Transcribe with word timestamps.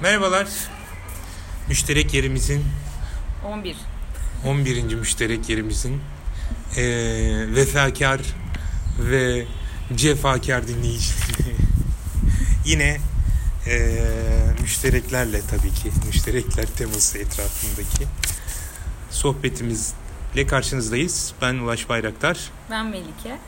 Merhabalar. 0.00 0.48
Müşterek 1.68 2.14
yerimizin 2.14 2.64
11. 3.44 3.76
11. 4.46 4.94
müşterek 4.94 5.48
yerimizin 5.48 6.00
eee 6.76 7.54
vefakar 7.54 8.20
ve 8.98 9.46
cefakar 9.94 10.68
dinleyicileri 10.68 11.56
yine 12.66 13.00
eee 13.66 14.02
müştereklerle 14.62 15.40
tabii 15.50 15.72
ki 15.74 15.90
müşterekler 16.06 16.66
teması 16.66 17.18
etrafındaki 17.18 18.04
sohbetimizle 19.10 20.46
karşınızdayız. 20.48 21.32
Ben 21.42 21.54
Ulaş 21.54 21.88
Bayraktar. 21.88 22.38
Ben 22.70 22.86
Melike. 22.86 23.38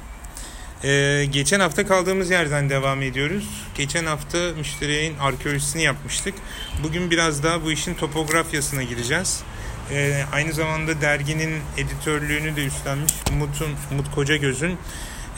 Ee, 0.85 1.27
geçen 1.31 1.61
hafta 1.61 1.87
kaldığımız 1.87 2.31
yerden 2.31 2.71
devam 2.71 3.03
ediyoruz. 3.03 3.49
Geçen 3.75 4.07
hafta 4.07 4.39
müşterinin 4.57 5.19
arkeolojisini 5.19 5.83
yapmıştık. 5.83 6.35
Bugün 6.83 7.11
biraz 7.11 7.43
daha 7.43 7.65
bu 7.65 7.73
işin 7.73 7.95
topografyasına 7.95 8.83
gireceğiz. 8.83 9.43
Ee, 9.91 10.25
aynı 10.33 10.53
zamanda 10.53 11.01
derginin 11.01 11.61
editörlüğünü 11.77 12.57
de 12.57 12.67
üstlenmiş 12.67 13.13
Umut'un, 13.33 13.71
Umut 13.93 14.15
Kocagöz'ün 14.15 14.79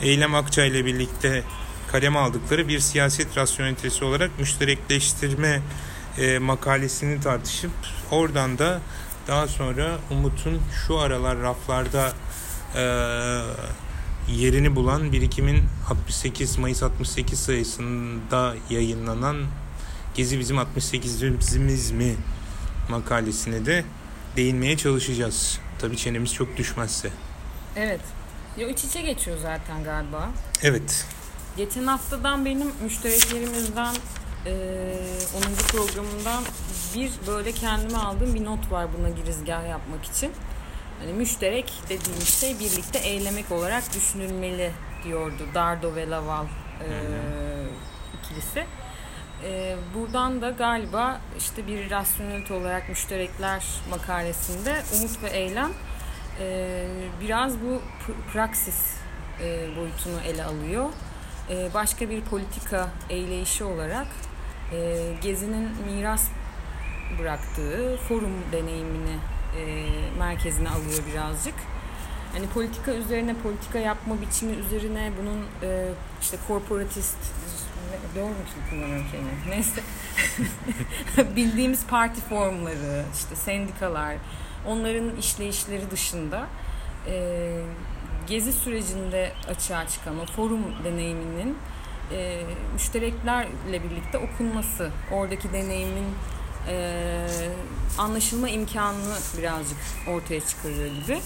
Eylem 0.01 0.35
Akça 0.35 0.65
ile 0.65 0.85
birlikte 0.85 1.43
kaleme 1.91 2.19
aldıkları 2.19 2.67
bir 2.67 2.79
siyaset 2.79 3.37
rasyonelitesi 3.37 4.05
olarak 4.05 4.39
müşterekleştirme 4.39 5.61
e, 6.17 6.39
makalesini 6.39 7.21
tartışıp 7.21 7.71
oradan 8.11 8.57
da 8.57 8.81
daha 9.27 9.47
sonra 9.47 9.97
Umut'un 10.11 10.61
şu 10.87 10.99
aralar 10.99 11.41
raflarda 11.41 12.13
e, 12.75 12.83
yerini 14.35 14.75
bulan 14.75 15.11
birikimin 15.11 15.63
68 15.89 16.57
Mayıs 16.57 16.83
68 16.83 17.39
sayısında 17.39 18.55
yayınlanan 18.69 19.37
Gezi 20.15 20.39
bizim 20.39 20.57
68'imiz 20.57 21.93
mi 21.93 22.15
makalesine 22.89 23.65
de 23.65 23.83
değinmeye 24.35 24.77
çalışacağız. 24.77 25.59
Tabii 25.79 25.97
çenemiz 25.97 26.33
çok 26.33 26.57
düşmezse. 26.57 27.09
Evet. 27.75 28.01
Ya 28.57 28.67
iç 28.69 28.83
içe 28.83 29.01
geçiyor 29.01 29.37
zaten 29.41 29.83
galiba. 29.83 30.29
Evet. 30.61 31.05
Geçen 31.57 31.87
haftadan 31.87 32.45
benim 32.45 32.71
müştereklerimizden 32.83 33.95
e, 34.45 34.51
10. 35.37 35.77
programından 35.77 36.43
bir 36.95 37.11
böyle 37.27 37.51
kendime 37.51 37.97
aldığım 37.97 38.35
bir 38.35 38.45
not 38.45 38.71
var 38.71 38.87
buna 38.97 39.09
girizgah 39.09 39.69
yapmak 39.69 40.05
için. 40.05 40.31
Hani 41.01 41.13
müşterek 41.13 41.73
dediğimiz 41.89 42.39
şey 42.39 42.59
birlikte 42.59 42.99
eylemek 42.99 43.51
olarak 43.51 43.93
düşünülmeli 43.93 44.71
diyordu 45.03 45.47
Dardo 45.53 45.95
ve 45.95 46.09
Laval 46.09 46.45
e, 46.45 46.89
ikilisi. 48.19 48.65
E, 49.43 49.75
buradan 49.95 50.41
da 50.41 50.49
galiba 50.49 51.21
işte 51.37 51.67
bir 51.67 51.89
rasyonelite 51.89 52.53
olarak 52.53 52.89
müşterekler 52.89 53.65
makalesinde 53.89 54.81
umut 54.97 55.23
ve 55.23 55.29
eylem 55.29 55.71
e, 56.39 56.85
biraz 57.21 57.61
bu 57.61 57.73
pr- 57.75 58.33
praksis 58.33 58.93
e, 59.43 59.75
boyutunu 59.77 60.21
ele 60.27 60.43
alıyor. 60.43 60.89
E, 61.49 61.73
başka 61.73 62.09
bir 62.09 62.21
politika 62.21 62.89
eyleyişi 63.09 63.63
olarak 63.63 64.07
e, 64.73 64.77
Gezi'nin 65.21 65.69
miras 65.85 66.27
bıraktığı 67.19 67.97
forum 68.07 68.33
deneyimini 68.51 69.17
e, 69.57 69.85
merkezine 70.19 70.69
alıyor 70.69 70.99
birazcık. 71.11 71.55
Hani 72.33 72.47
politika 72.47 72.91
üzerine, 72.93 73.35
politika 73.43 73.79
yapma 73.79 74.21
biçimi 74.21 74.53
üzerine 74.53 75.11
bunun 75.21 75.69
e, 75.69 75.87
işte 76.21 76.37
korporatist 76.47 77.17
doğru 78.15 78.29
mu 78.29 78.35
kullanıyorum 78.69 79.05
kelimeyi? 79.11 79.35
Neyse. 79.49 79.81
Bildiğimiz 81.35 81.85
parti 81.87 82.21
formları, 82.21 83.05
işte 83.13 83.35
sendikalar, 83.35 84.15
onların 84.67 85.15
işleyişleri 85.17 85.91
dışında 85.91 86.47
e, 87.07 87.47
gezi 88.27 88.53
sürecinde 88.53 89.31
açığa 89.49 89.87
çıkan 89.87 90.19
o 90.19 90.25
forum 90.25 90.63
deneyiminin 90.83 91.57
e, 92.11 92.41
müştereklerle 92.73 93.83
birlikte 93.83 94.17
okunması, 94.17 94.91
oradaki 95.11 95.53
deneyimin 95.53 96.05
e, 96.67 97.25
anlaşılma 97.97 98.49
imkanını 98.49 99.17
birazcık 99.37 99.77
ortaya 100.07 100.41
çıkarıyor 100.47 100.87
gibi. 100.87 101.21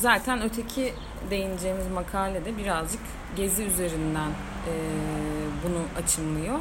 Zaten 0.00 0.42
öteki 0.42 0.94
değineceğimiz 1.30 1.86
makalede 1.88 2.58
birazcık 2.58 3.00
gezi 3.36 3.62
üzerinden 3.62 4.30
e, 4.66 4.72
bunu 5.64 6.04
açımlıyor. 6.04 6.58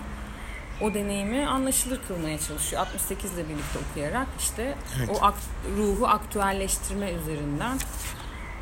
O 0.82 0.94
deneyimi 0.94 1.48
anlaşılır 1.48 2.00
kılmaya 2.08 2.40
çalışıyor. 2.40 2.82
68 2.82 3.32
ile 3.34 3.50
birlikte 3.50 3.80
okuyarak 3.92 4.28
işte 4.40 4.76
Evet. 4.98 5.10
o 5.10 5.26
ak- 5.26 5.34
ruhu 5.78 6.08
aktüelleştirme 6.08 7.12
üzerinden. 7.12 7.78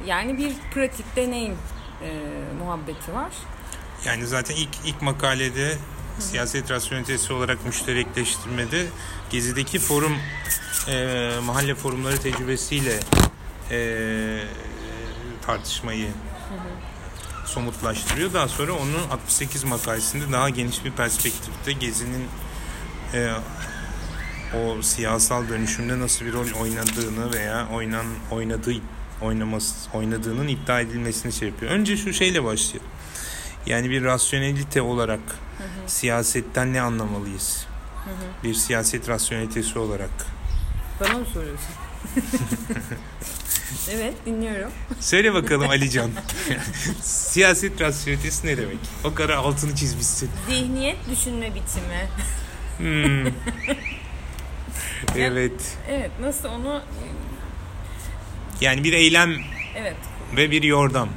Yani 0.05 0.37
bir 0.37 0.53
pratik 0.73 1.15
deneyim 1.15 1.57
e, 2.03 2.19
muhabbeti 2.63 3.13
var. 3.13 3.31
Yani 4.05 4.27
zaten 4.27 4.55
ilk 4.55 4.69
ilk 4.85 5.01
makalede 5.01 5.77
siyaset 6.19 6.71
rasyonelitesi 6.71 7.33
olarak 7.33 7.65
müşterekleştirmede 7.65 8.85
Gezi'deki 9.29 9.79
forum 9.79 10.17
e, 10.87 11.29
mahalle 11.45 11.75
forumları 11.75 12.17
tecrübesiyle 12.17 12.99
e, 13.71 14.43
tartışmayı 15.45 16.07
somutlaştırıyor. 17.45 18.33
Daha 18.33 18.47
sonra 18.47 18.71
onun 18.71 19.09
68 19.11 19.63
makalesinde 19.63 20.31
daha 20.31 20.49
geniş 20.49 20.85
bir 20.85 20.91
perspektifte 20.91 21.71
Gezi'nin 21.71 22.27
e, 23.13 23.31
o 24.57 24.81
siyasal 24.81 25.49
dönüşümde 25.49 25.99
nasıl 25.99 26.25
bir 26.25 26.33
rol 26.33 26.47
oynadığını 26.61 27.33
veya 27.33 27.67
oynan 27.73 28.05
oynadığı 28.31 28.73
oynaması 29.21 29.73
oynadığının 29.93 30.47
iddia 30.47 30.81
edilmesini 30.81 31.33
şey 31.33 31.47
yapıyor. 31.47 31.71
Önce 31.71 31.97
şu 31.97 32.13
şeyle 32.13 32.43
başlayalım. 32.43 32.89
Yani 33.65 33.89
bir 33.89 34.03
rasyonelite 34.03 34.81
olarak 34.81 35.19
siyasetten 35.87 36.73
ne 36.73 36.81
anlamalıyız? 36.81 37.67
Bir 38.43 38.53
siyaset 38.53 39.09
rasyonelitesi 39.09 39.79
olarak. 39.79 40.09
Bana 40.99 41.17
mı 41.17 41.25
soruyorsun? 41.33 41.69
evet 43.91 44.13
dinliyorum. 44.25 44.71
Söyle 44.99 45.33
bakalım 45.33 45.69
Alican. 45.69 46.11
siyaset 47.01 47.81
rasyonelitesi 47.81 48.47
ne 48.47 48.57
demek? 48.57 48.77
O 49.03 49.13
kadar 49.13 49.33
altını 49.33 49.75
çizmişsin. 49.75 50.29
Zihniyet 50.49 50.97
düşünme 51.11 51.49
biçimi. 51.55 52.07
Hmm. 52.77 53.33
evet. 55.17 55.77
Evet 55.89 56.11
nasıl 56.21 56.49
onu 56.49 56.81
Yani 58.61 58.83
bir 58.83 58.93
eylem 58.93 59.33
evet 59.75 59.95
ve 60.35 60.51
bir 60.51 60.63
yordam. 60.63 61.09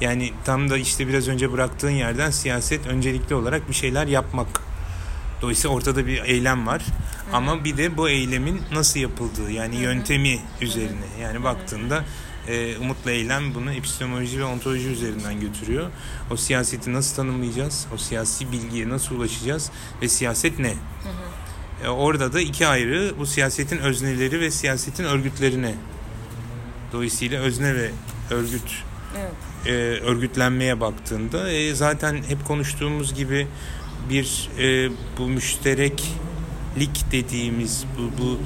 Yani 0.00 0.32
tam 0.44 0.70
da 0.70 0.78
işte 0.78 1.08
biraz 1.08 1.28
önce 1.28 1.52
bıraktığın 1.52 1.90
yerden 1.90 2.30
siyaset 2.30 2.86
öncelikli 2.86 3.34
olarak 3.34 3.68
bir 3.68 3.74
şeyler 3.74 4.06
yapmak. 4.06 4.62
Dolayısıyla 5.42 5.76
ortada 5.76 6.06
bir 6.06 6.22
eylem 6.22 6.66
var. 6.66 6.82
Ama 7.32 7.64
bir 7.64 7.76
de 7.76 7.96
bu 7.96 8.08
eylemin 8.08 8.62
nasıl 8.72 9.00
yapıldığı 9.00 9.50
yani 9.50 9.76
yöntemi 9.76 10.40
üzerine. 10.60 11.06
Yani 11.22 11.44
baktığında 11.44 12.04
e, 12.48 12.76
Umut'la 12.76 13.10
eylem 13.10 13.54
bunu 13.54 13.72
epistemoloji 13.72 14.38
ve 14.38 14.44
ontoloji 14.44 14.88
üzerinden 14.88 15.40
götürüyor. 15.40 15.90
O 16.30 16.36
siyaseti 16.36 16.92
nasıl 16.92 17.16
tanımlayacağız? 17.16 17.86
O 17.94 17.96
siyasi 17.96 18.52
bilgiye 18.52 18.88
nasıl 18.88 19.16
ulaşacağız? 19.16 19.70
Ve 20.02 20.08
siyaset 20.08 20.58
ne? 20.58 20.74
E, 21.84 21.88
orada 21.88 22.32
da 22.32 22.40
iki 22.40 22.66
ayrı 22.66 23.14
bu 23.18 23.26
siyasetin 23.26 23.78
özneleri 23.78 24.40
ve 24.40 24.50
siyasetin 24.50 25.04
örgütlerine. 25.04 25.74
Dolayısıyla 26.92 27.40
özne 27.40 27.74
ve 27.74 27.90
örgüt 28.30 28.84
evet 29.18 29.49
e, 29.66 29.72
örgütlenmeye 30.02 30.80
baktığında 30.80 31.50
e, 31.50 31.74
zaten 31.74 32.16
hep 32.28 32.44
konuştuğumuz 32.44 33.14
gibi 33.14 33.46
bir 34.10 34.48
e, 34.58 34.90
bu 35.18 35.28
müştereklik 35.28 37.12
dediğimiz 37.12 37.84
bu 37.98 38.22
bu 38.22 38.38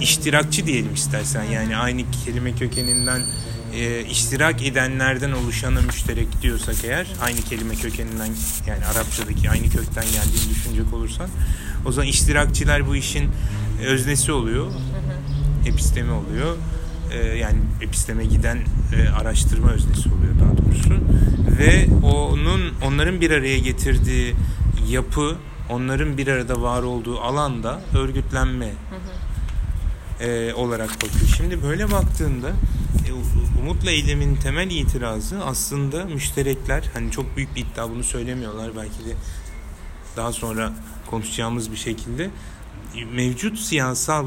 iştirakçı 0.00 0.66
diyelim 0.66 0.94
istersen 0.94 1.44
yani 1.44 1.76
aynı 1.76 2.02
kelime 2.24 2.52
kökeninden 2.54 3.22
e, 3.74 4.04
iştirak 4.04 4.62
edenlerden 4.62 5.32
oluşana 5.32 5.80
müşterek 5.80 6.42
diyorsak 6.42 6.74
eğer 6.84 7.06
aynı 7.22 7.40
kelime 7.40 7.74
kökeninden 7.74 8.30
yani 8.66 8.84
Arapçadaki 8.84 9.50
aynı 9.50 9.70
kökten 9.70 10.04
geldiğini 10.04 10.50
düşünecek 10.50 10.94
olursan 10.94 11.28
o 11.86 11.92
zaman 11.92 12.08
iştirakçiler 12.08 12.86
bu 12.86 12.96
işin 12.96 13.30
öznesi 13.86 14.32
oluyor 14.32 14.72
epistemi 15.66 16.12
oluyor 16.12 16.56
Ee, 17.12 17.16
yani 17.18 17.58
episteme 17.80 18.24
giden 18.24 18.58
e, 18.96 19.08
araştırma 19.08 19.70
öznesi 19.70 20.08
oluyor 20.08 20.34
daha 20.40 20.56
doğrusu 20.56 20.94
ve 21.58 21.86
onun 22.06 22.74
onların 22.84 23.20
bir 23.20 23.30
araya 23.30 23.58
getirdiği 23.58 24.34
yapı 24.88 25.36
onların 25.70 26.18
bir 26.18 26.26
arada 26.26 26.62
var 26.62 26.82
olduğu 26.82 27.20
alanda 27.20 27.80
örgütlenme 27.94 28.72
e, 30.20 30.52
olarak 30.54 30.94
bakıyor. 30.94 31.34
Şimdi 31.36 31.62
böyle 31.62 31.90
baktığında 31.90 32.48
e, 33.08 33.12
Umut'la 33.60 33.90
Eylem'in 33.90 34.36
temel 34.36 34.70
itirazı 34.70 35.44
aslında 35.44 36.04
müşterekler 36.04 36.90
hani 36.94 37.10
çok 37.10 37.36
büyük 37.36 37.56
bir 37.56 37.60
iddia 37.60 37.90
bunu 37.90 38.04
söylemiyorlar 38.04 38.70
belki 38.76 38.98
de 38.98 39.16
daha 40.16 40.32
sonra 40.32 40.72
konuşacağımız 41.10 41.72
bir 41.72 41.76
şekilde 41.76 42.30
mevcut 43.12 43.58
siyasal 43.58 44.26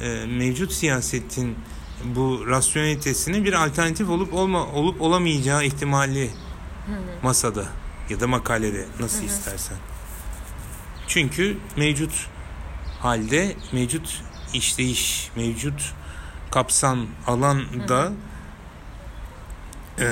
e, 0.00 0.26
mevcut 0.26 0.72
siyasetin 0.72 1.56
bu 2.04 2.44
rasyonelitesinin 2.46 3.44
bir 3.44 3.52
alternatif 3.52 4.08
olup 4.08 4.34
olma 4.34 4.66
olup 4.66 5.02
olamayacağı 5.02 5.64
ihtimali 5.64 6.30
masada 7.22 7.66
ya 8.10 8.20
da 8.20 8.26
makalede 8.26 8.86
nasıl 9.00 9.24
istersen. 9.24 9.76
Çünkü 11.08 11.58
mevcut 11.76 12.28
halde 13.00 13.56
mevcut 13.72 14.22
işleyiş, 14.54 15.30
mevcut 15.36 15.94
kapsam 16.50 17.06
alanda 17.26 18.12
e, 19.98 20.06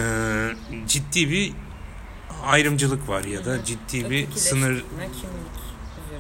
ciddi 0.87 1.31
bir 1.31 1.53
ayrımcılık 2.45 3.09
var 3.09 3.25
ya 3.25 3.45
da 3.45 3.65
ciddi 3.65 4.11
bir 4.11 4.33
sınır 4.33 4.85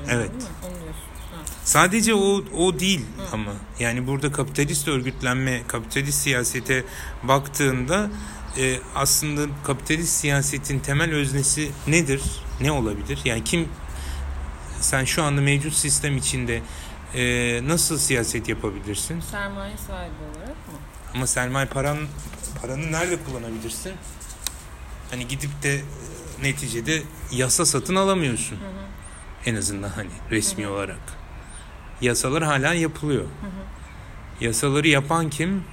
Evet. 0.08 0.30
Sadece 1.64 2.14
o 2.14 2.44
o 2.56 2.78
değil 2.78 3.00
Hı. 3.00 3.22
ama 3.32 3.52
yani 3.80 4.06
burada 4.06 4.32
kapitalist 4.32 4.88
örgütlenme, 4.88 5.62
kapitalist 5.66 6.18
siyasete 6.22 6.84
baktığında 7.22 8.10
e, 8.58 8.78
aslında 8.94 9.46
kapitalist 9.64 10.12
siyasetin 10.12 10.78
temel 10.78 11.12
öznesi 11.14 11.70
nedir? 11.86 12.22
Ne 12.60 12.72
olabilir? 12.72 13.18
Yani 13.24 13.44
kim 13.44 13.68
sen 14.80 15.04
şu 15.04 15.22
anda 15.22 15.40
mevcut 15.40 15.72
sistem 15.74 16.16
içinde 16.16 16.62
e, 17.14 17.60
nasıl 17.68 17.98
siyaset 17.98 18.48
yapabilirsin? 18.48 19.20
Sermaye 19.20 19.76
sahibi 19.76 20.36
olarak 20.36 20.48
mı? 20.48 20.78
Ama 21.14 21.26
sermaye 21.26 21.66
paran 21.66 21.98
paranı 22.62 22.92
nerede 22.92 23.16
kullanabilirsin? 23.22 23.92
Hani 25.10 25.28
gidip 25.28 25.62
de 25.62 25.74
e, 25.74 25.82
neticede 26.42 27.02
yasa 27.32 27.66
satın 27.66 27.94
alamıyorsun. 27.94 28.56
Hı 28.56 28.60
hı. 28.64 28.84
En 29.46 29.54
azından 29.54 29.88
hani 29.88 30.10
resmi 30.30 30.64
hı 30.64 30.68
hı. 30.68 30.72
olarak. 30.72 31.23
Yasalar 32.04 32.42
hala 32.42 32.74
yapılıyor. 32.74 33.22
Hı 33.22 33.26
hı. 33.46 34.44
Yasaları 34.44 34.88
yapan 34.88 35.30
kim? 35.30 35.64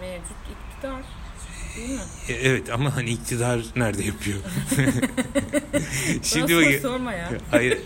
Mevcut 0.00 0.36
iktidar. 0.50 1.02
Değil 1.76 1.90
mi? 1.90 2.00
E, 2.28 2.32
evet 2.32 2.70
ama 2.70 2.96
hani 2.96 3.10
iktidar 3.10 3.60
nerede 3.76 4.04
yapıyor? 4.04 4.38
Şimdi 6.22 6.56
bak. 6.56 6.82
sorma 6.82 7.12
ya. 7.12 7.30
Hayır. 7.50 7.78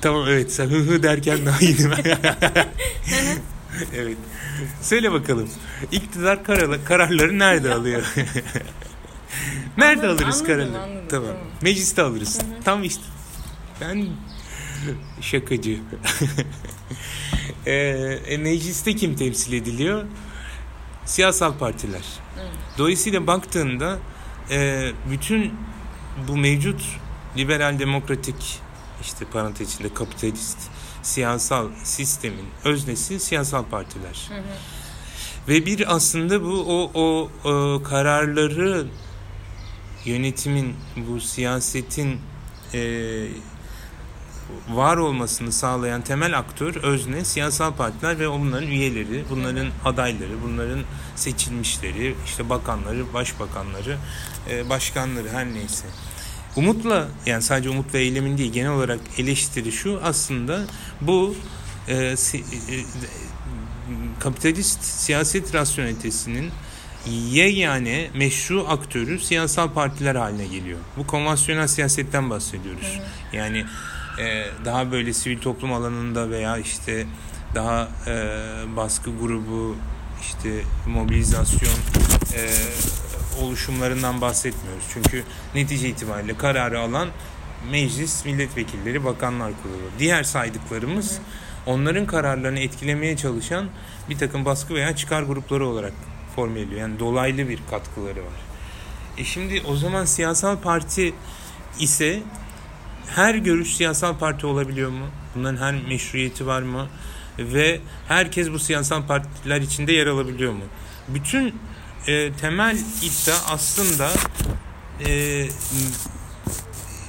tamam 0.00 0.24
evet 0.28 0.52
sen 0.52 0.66
hı 0.66 0.76
hı 0.76 1.02
derken 1.02 1.46
daha 1.46 1.58
iyiydim. 1.58 1.92
evet. 3.94 4.18
Söyle 4.82 5.12
bakalım. 5.12 5.50
İktidar 5.92 6.44
karar, 6.44 6.84
kararları 6.84 7.38
nerede 7.38 7.74
alıyor? 7.74 8.02
nerede 9.78 10.06
anladım, 10.06 10.24
alırız 10.24 10.42
anladım, 10.42 10.46
kararları? 10.46 10.82
Anladım, 10.82 11.08
tamam. 11.08 11.28
tamam. 11.28 11.44
Mecliste 11.62 12.02
alırız. 12.02 12.38
Hı 12.38 12.42
hı. 12.42 12.62
Tam 12.64 12.84
işte. 12.84 13.02
Ben 13.80 14.06
şakacı. 15.20 15.78
ee, 17.66 17.72
e, 18.26 18.36
mecliste 18.36 18.96
kim 18.96 19.16
temsil 19.16 19.52
ediliyor? 19.52 20.04
Siyasal 21.04 21.58
partiler. 21.58 22.02
Hı. 22.36 22.40
Dolayısıyla 22.78 23.26
baktığında 23.26 23.98
e, 24.50 24.90
bütün 25.10 25.52
bu 26.28 26.36
mevcut 26.36 26.82
liberal 27.36 27.78
demokratik 27.78 28.60
işte 29.02 29.24
parantez 29.24 29.74
içinde 29.74 29.94
kapitalist 29.94 30.58
siyasal 31.02 31.68
sistemin 31.82 32.46
öznesi 32.64 33.20
siyasal 33.20 33.64
partiler. 33.64 34.28
Hı 34.28 34.34
hı. 34.34 34.42
Ve 35.48 35.66
bir 35.66 35.94
aslında 35.94 36.42
bu 36.42 36.64
o, 36.68 36.90
o, 36.94 37.30
o 37.50 37.82
kararları 37.82 38.86
yönetimin 40.04 40.76
bu 40.96 41.20
siyasetin 41.20 42.20
e, 42.74 42.80
var 44.68 44.96
olmasını 44.96 45.52
sağlayan 45.52 46.02
temel 46.02 46.38
aktör 46.38 46.76
özne 46.76 47.24
siyasal 47.24 47.72
partiler 47.72 48.18
ve 48.18 48.28
onların 48.28 48.68
üyeleri, 48.68 49.24
bunların 49.30 49.66
adayları, 49.84 50.42
bunların 50.42 50.80
seçilmişleri, 51.16 52.14
işte 52.24 52.48
bakanları, 52.48 53.14
başbakanları, 53.14 53.96
e, 54.50 54.70
başkanları 54.70 55.28
her 55.28 55.46
neyse. 55.46 55.86
Umutla 56.56 57.08
yani 57.26 57.42
sadece 57.42 57.70
umut 57.70 57.94
ve 57.94 58.00
eylemin 58.00 58.38
değil 58.38 58.52
genel 58.52 58.70
olarak 58.70 59.00
eleştiri 59.18 59.72
şu 59.72 60.00
aslında 60.04 60.60
bu 61.00 61.36
e, 61.88 62.16
si, 62.16 62.38
e, 62.38 62.42
kapitalist 64.20 64.82
siyaset 64.82 65.54
rasyonelitesinin 65.54 66.50
yegane 67.10 68.10
meşru 68.14 68.66
aktörü 68.68 69.18
siyasal 69.18 69.72
partiler 69.72 70.14
haline 70.14 70.46
geliyor. 70.46 70.78
Bu 70.96 71.06
konvansiyonel 71.06 71.68
siyasetten 71.68 72.30
bahsediyoruz. 72.30 73.00
Hı. 73.30 73.36
Yani 73.36 73.64
e, 74.18 74.44
daha 74.64 74.92
böyle 74.92 75.12
sivil 75.12 75.38
toplum 75.38 75.72
alanında 75.72 76.30
veya 76.30 76.58
işte 76.58 77.06
daha 77.54 77.88
e, 78.06 78.16
baskı 78.76 79.10
grubu 79.20 79.76
işte 80.20 80.60
mobilizasyon 80.86 81.74
e, 82.34 82.40
oluşumlarından 83.42 84.20
bahsetmiyoruz. 84.20 84.84
Çünkü 84.92 85.24
netice 85.54 85.88
itibariyle 85.88 86.36
kararı 86.36 86.80
alan 86.80 87.08
meclis, 87.70 88.24
milletvekilleri, 88.24 89.04
bakanlar 89.04 89.52
kurulu. 89.62 89.90
Diğer 89.98 90.22
saydıklarımız 90.22 91.18
onların 91.66 92.06
kararlarını 92.06 92.60
etkilemeye 92.60 93.16
çalışan 93.16 93.68
bir 94.10 94.18
takım 94.18 94.44
baskı 94.44 94.74
veya 94.74 94.96
çıkar 94.96 95.22
grupları 95.22 95.66
olarak 95.66 95.92
formüle 96.36 96.60
ediliyor. 96.60 96.80
Yani 96.80 96.98
dolaylı 96.98 97.48
bir 97.48 97.60
katkıları 97.70 98.20
var. 98.20 98.40
E 99.18 99.24
şimdi 99.24 99.62
o 99.68 99.76
zaman 99.76 100.04
siyasal 100.04 100.58
parti 100.58 101.14
ise 101.78 102.22
her 103.08 103.34
görüş 103.34 103.76
siyasal 103.76 104.18
parti 104.18 104.46
olabiliyor 104.46 104.90
mu? 104.90 105.06
Bunların 105.34 105.56
her 105.56 105.74
meşruiyeti 105.88 106.46
var 106.46 106.62
mı? 106.62 106.88
Ve 107.38 107.80
herkes 108.08 108.50
bu 108.50 108.58
siyasal 108.58 109.06
partiler 109.06 109.60
içinde 109.60 109.92
yer 109.92 110.06
alabiliyor 110.06 110.52
mu? 110.52 110.64
Bütün 111.08 111.54
e, 112.06 112.32
temel 112.32 112.78
iddia 113.02 113.36
aslında 113.48 114.10
e, 115.06 115.46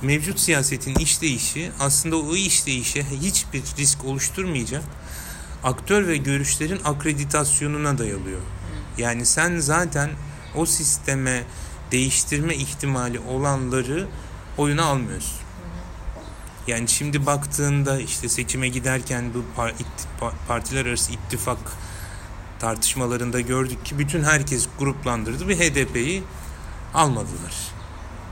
mevcut 0.02 0.40
siyasetin 0.40 0.96
işleyişi 0.96 1.72
aslında 1.80 2.18
o 2.18 2.36
işleyişe 2.36 3.04
hiçbir 3.22 3.64
risk 3.78 4.06
oluşturmayacak 4.06 4.84
aktör 5.64 6.08
ve 6.08 6.18
görüşlerin 6.18 6.80
akreditasyonuna 6.86 7.98
dayalıyor. 7.98 8.42
Yani 8.98 9.26
sen 9.26 9.60
zaten 9.60 10.10
o 10.56 10.66
sisteme 10.66 11.44
değiştirme 11.92 12.56
ihtimali 12.56 13.20
olanları 13.20 14.08
oyuna 14.58 14.84
almıyorsun. 14.84 15.45
Yani 16.68 16.88
şimdi 16.88 17.26
baktığında 17.26 18.00
işte 18.00 18.30
seçime 18.30 18.68
giderken 18.68 19.34
bu 19.34 19.44
partiler 20.48 20.86
arası 20.86 21.12
ittifak 21.12 21.58
tartışmalarında 22.60 23.42
gördük 23.42 23.86
ki 23.86 24.00
bütün 24.00 24.24
herkes 24.24 24.68
gruplandırdı 24.80 25.48
ve 25.48 25.56
HDP'yi 25.56 26.24
almadılar. 26.94 27.54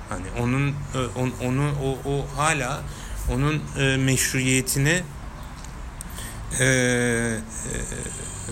Hani 0.09 0.25
onun 0.39 0.69
e, 0.69 0.73
on, 1.15 1.33
onu 1.43 1.71
o, 1.83 2.09
o 2.09 2.25
hala 2.37 2.81
onun 3.31 3.61
e, 3.79 3.97
meşruiyetine 3.97 5.03
e, 6.59 6.65
e, 6.65 7.39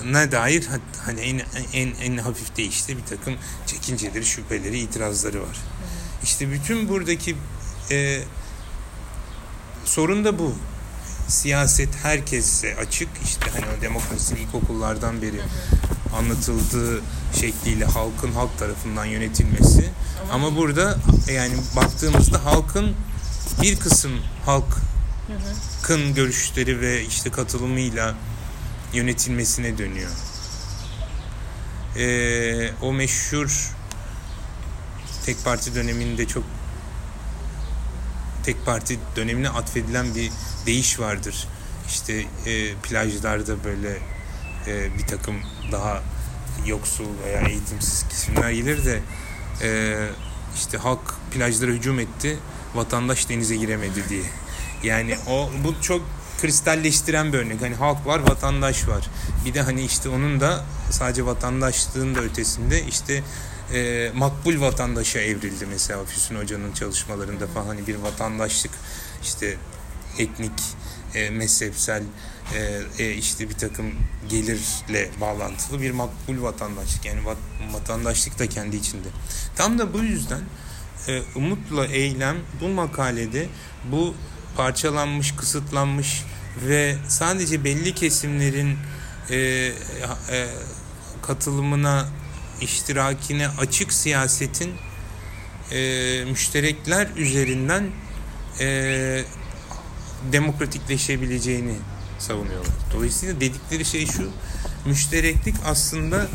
ne 0.06 0.32
dair 0.32 0.68
hani 1.06 1.20
en, 1.22 1.42
en, 1.74 1.94
en 2.02 2.18
hafif 2.18 2.58
değişti 2.58 2.98
bir 2.98 3.06
takım 3.06 3.36
çekinceleri, 3.66 4.26
şüpheleri, 4.26 4.80
itirazları 4.80 5.42
var. 5.42 5.58
İşte 6.24 6.52
bütün 6.52 6.90
buradaki 6.90 7.36
e, 7.92 8.22
sorun 9.92 10.26
da 10.26 10.40
bu. 10.40 10.54
Siyaset 11.28 11.90
herkese 12.04 12.76
açık. 12.76 13.10
İşte 13.24 13.46
hani 13.54 13.66
o 13.78 13.82
demokrasinin 13.82 14.40
ilkokullardan 14.40 15.22
beri 15.22 15.42
anlatıldığı 16.18 17.02
şekliyle 17.40 17.86
halkın 17.86 18.32
halk 18.32 18.58
tarafından 18.60 19.06
yönetilmesi. 19.06 19.90
Ama 20.32 20.56
burada 20.56 20.98
yani 21.34 21.54
baktığımızda 21.76 22.46
halkın 22.46 22.96
bir 23.62 23.80
kısım 23.80 24.12
halkın 24.46 26.14
görüşleri 26.16 26.82
ve 26.82 27.06
işte 27.06 27.32
katılımıyla 27.32 28.16
yönetilmesine 28.94 29.78
dönüyor. 29.78 30.12
Ee, 31.98 32.72
o 32.82 32.94
meşhur 32.94 33.72
tek 35.26 35.46
parti 35.46 35.76
döneminde 35.76 36.28
çok 36.28 36.44
tek 38.44 38.66
parti 38.66 39.00
dönemine 39.16 39.50
atfedilen 39.50 40.16
bir 40.16 40.32
değiş 40.66 41.00
vardır. 41.00 41.48
İşte 41.88 42.26
e, 42.46 42.74
plajlarda 42.74 43.64
böyle 43.64 43.98
e, 44.68 44.98
bir 44.98 45.08
takım 45.08 45.36
daha 45.72 46.02
yoksul 46.66 47.06
veya 47.26 47.42
eğitimsiz 47.42 48.06
kesimler 48.10 48.52
gelir 48.52 48.86
de 48.86 49.02
e, 49.62 49.98
işte 50.56 50.78
halk 50.78 51.16
plajlara 51.32 51.72
hücum 51.72 52.00
etti, 52.00 52.38
vatandaş 52.76 53.30
denize 53.30 53.56
giremedi 53.56 54.10
diye. 54.10 54.24
Yani 54.84 55.18
o 55.28 55.50
bu 55.64 55.82
çok 55.82 56.02
kristalleştiren 56.42 57.34
bir 57.34 57.38
örnek. 57.38 57.62
Hani 57.62 57.76
halk 57.76 58.06
var, 58.06 58.20
vatandaş 58.20 58.88
var. 58.88 59.08
Bir 59.46 59.54
de 59.54 59.62
hani 59.62 59.86
işte 59.86 60.10
onun 60.10 60.40
da 60.40 60.66
sadece 60.90 61.26
vatandaşlığın 61.26 62.16
da 62.16 62.20
ötesinde 62.20 62.84
işte 62.84 63.24
e, 63.74 64.12
makbul 64.16 64.62
vatandaşa 64.62 65.20
evrildi 65.20 65.66
mesela 65.66 66.06
Füsun 66.06 66.36
Hoca'nın 66.36 66.72
çalışmalarında 66.74 67.48
falan 67.48 67.66
hani 67.66 67.88
bir 67.88 67.96
vatandaşlık 67.96 68.72
işte 69.24 69.58
etnik, 70.18 70.52
e, 71.16 71.30
mezhepsel 71.30 72.04
e, 72.56 72.82
e, 73.04 73.14
işte 73.14 73.50
bir 73.50 73.54
takım 73.54 73.94
gelirle 74.30 75.10
bağlantılı 75.22 75.82
bir 75.82 75.92
makbul 75.92 76.42
vatandaşlık 76.42 77.06
yani 77.06 77.26
vat, 77.26 77.38
vatandaşlık 77.74 78.40
da 78.40 78.50
kendi 78.50 78.76
içinde. 78.76 79.08
Tam 79.56 79.80
da 79.80 79.94
bu 79.94 80.00
yüzden 80.00 80.42
e, 81.08 81.22
umutla 81.36 81.86
eylem 81.86 82.38
bu 82.62 82.68
makalede 82.68 83.48
bu 83.92 84.16
parçalanmış, 84.58 85.32
kısıtlanmış 85.32 86.24
ve 86.68 86.96
sadece 87.08 87.64
belli 87.64 87.96
kesimlerin 87.96 88.78
e, 89.30 89.38
e, 89.38 90.48
katılımına, 91.22 92.08
iştirakine 92.62 93.48
açık 93.48 93.94
siyasetin 93.94 94.74
e, 95.72 96.24
müşterekler 96.26 97.08
üzerinden 97.16 97.84
e, 98.60 99.24
demokratikleşebileceğini 100.32 101.76
savunuyorlar. 102.20 102.76
Dolayısıyla 102.94 103.36
dedikleri 103.42 103.86
şey 103.86 104.06
şu, 104.06 104.30
müştereklik 104.86 105.56
aslında 105.66 106.28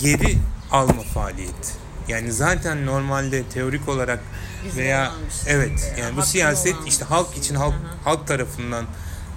geri 0.00 0.38
alma 0.70 1.02
faaliyeti. 1.02 1.72
Yani 2.08 2.32
zaten 2.32 2.86
normalde 2.86 3.42
teorik 3.42 3.88
olarak 3.88 4.20
Bizim 4.64 4.78
veya 4.78 5.10
olanmış. 5.10 5.34
evet 5.46 5.94
yani 6.00 6.16
bu 6.16 6.22
siyaset 6.22 6.76
işte 6.86 7.04
halk 7.04 7.36
için 7.36 7.54
halk 7.54 7.74
halk 8.04 8.26
tarafından 8.26 8.84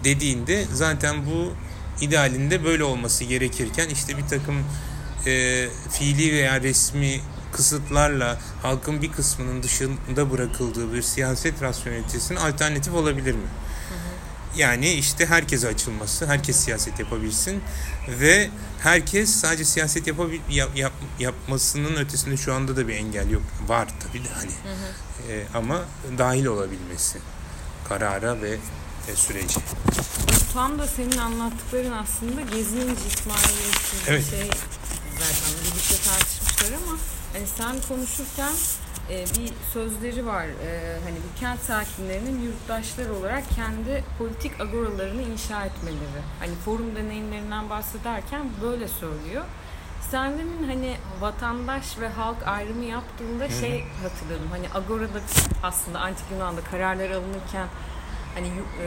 dediğinde 0.04 0.66
zaten 0.74 1.26
bu 1.26 1.54
idealinde 2.02 2.64
böyle 2.64 2.84
olması 2.84 3.24
gerekirken 3.24 3.90
işte 3.90 4.18
bir 4.18 4.28
takım 4.28 4.64
e, 5.28 5.70
fiili 5.92 6.34
veya 6.34 6.62
resmi 6.62 7.22
kısıtlarla 7.52 8.38
halkın 8.62 9.02
bir 9.02 9.12
kısmının 9.12 9.64
dışında 9.64 10.32
bırakıldığı 10.32 10.94
bir 10.94 11.02
siyaset 11.02 11.62
rasyonelitesinin 11.62 12.40
alternatif 12.40 12.94
olabilir 12.94 13.34
mi? 13.34 13.48
Yani 14.58 14.90
işte 14.90 15.26
herkese 15.26 15.68
açılması, 15.68 16.28
herkes 16.28 16.56
siyaset 16.56 17.00
yapabilsin 17.00 17.64
ve 18.20 18.50
herkes 18.80 19.30
sadece 19.36 19.66
siyaset 19.66 20.08
yapabil 20.08 20.40
yap, 20.50 20.70
yap- 20.76 20.92
yapmasının 21.20 21.96
ötesinde 21.96 22.38
şu 22.38 22.54
anda 22.54 22.78
da 22.78 22.88
bir 22.88 22.96
engel 22.96 23.30
yok. 23.30 23.42
Var 23.68 23.88
tabii 24.00 24.24
de 24.24 24.30
hani. 24.30 24.52
E, 25.32 25.44
ama 25.54 25.82
dahil 26.18 26.46
olabilmesi 26.46 27.18
karara 27.90 28.42
ve 28.42 28.58
e, 29.12 29.16
sürece. 29.16 29.60
Tam 30.54 30.80
da 30.80 30.88
senin 30.88 31.18
anlattıkların 31.18 31.92
aslında 31.92 32.42
gezinin 32.42 32.96
cismaniyeti 32.96 33.98
Evet. 34.08 34.30
şey 34.30 34.50
zaten 35.20 35.54
birlikte 35.64 35.96
tartışmışlar 36.10 36.72
ama 36.84 36.98
hani 37.34 37.48
sen 37.48 37.76
konuşurken 37.88 38.54
e, 39.10 39.26
bir 39.26 39.54
sözleri 39.74 40.26
var. 40.26 40.46
E, 40.46 41.00
hani 41.04 41.16
bu 41.16 41.40
kent 41.40 41.60
sakinlerinin 41.60 42.42
yurttaşlar 42.42 43.10
olarak 43.10 43.44
kendi 43.56 44.04
politik 44.18 44.62
agoralarını 44.62 45.22
inşa 45.22 45.66
etmeleri. 45.66 46.22
Hani 46.40 46.56
forum 46.66 46.96
deneyimlerinden 46.96 47.70
bahsederken 47.70 48.50
böyle 48.62 48.88
söylüyor. 48.88 49.46
Sen 50.12 50.40
demin 50.40 50.64
hani 50.68 50.98
vatandaş 51.20 52.00
ve 52.00 52.10
halk 52.10 52.48
ayrımı 52.48 52.86
yaptığında 52.86 53.50
şey 53.50 53.86
hatırladım. 54.04 54.48
Hani 54.52 54.66
agorada 54.74 55.20
aslında 55.64 56.00
antik 56.00 56.26
Yunan'da 56.32 56.62
kararlar 56.62 57.10
alınırken 57.10 57.68
hani 58.36 58.48
e, 58.82 58.86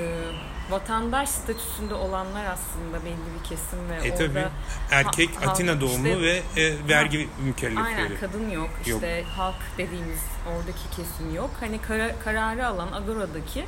vatandaş 0.70 1.28
statüsünde 1.28 1.94
olanlar 1.94 2.44
aslında 2.44 3.04
belli 3.04 3.16
bir 3.38 3.48
kesim 3.48 3.78
ve 3.90 3.94
E 3.94 4.12
orada 4.12 4.16
tabii 4.26 4.46
erkek 4.90 5.30
ha- 5.46 5.50
Atina 5.50 5.80
doğumlu 5.80 6.08
işte- 6.08 6.20
ve 6.20 6.42
e, 6.62 6.88
vergi 6.88 7.18
aynen 7.18 7.44
mükellefleri. 7.46 8.20
kadın 8.20 8.50
yok. 8.50 8.70
Yok. 8.86 9.02
İşte 9.02 9.22
halk 9.36 9.54
dediğimiz 9.78 10.20
oradaki 10.56 10.96
kesim 10.96 11.34
yok. 11.34 11.50
Hani 11.60 11.78
kara- 11.80 12.18
kararı 12.24 12.66
alan 12.66 12.92
agoradaki 12.92 13.64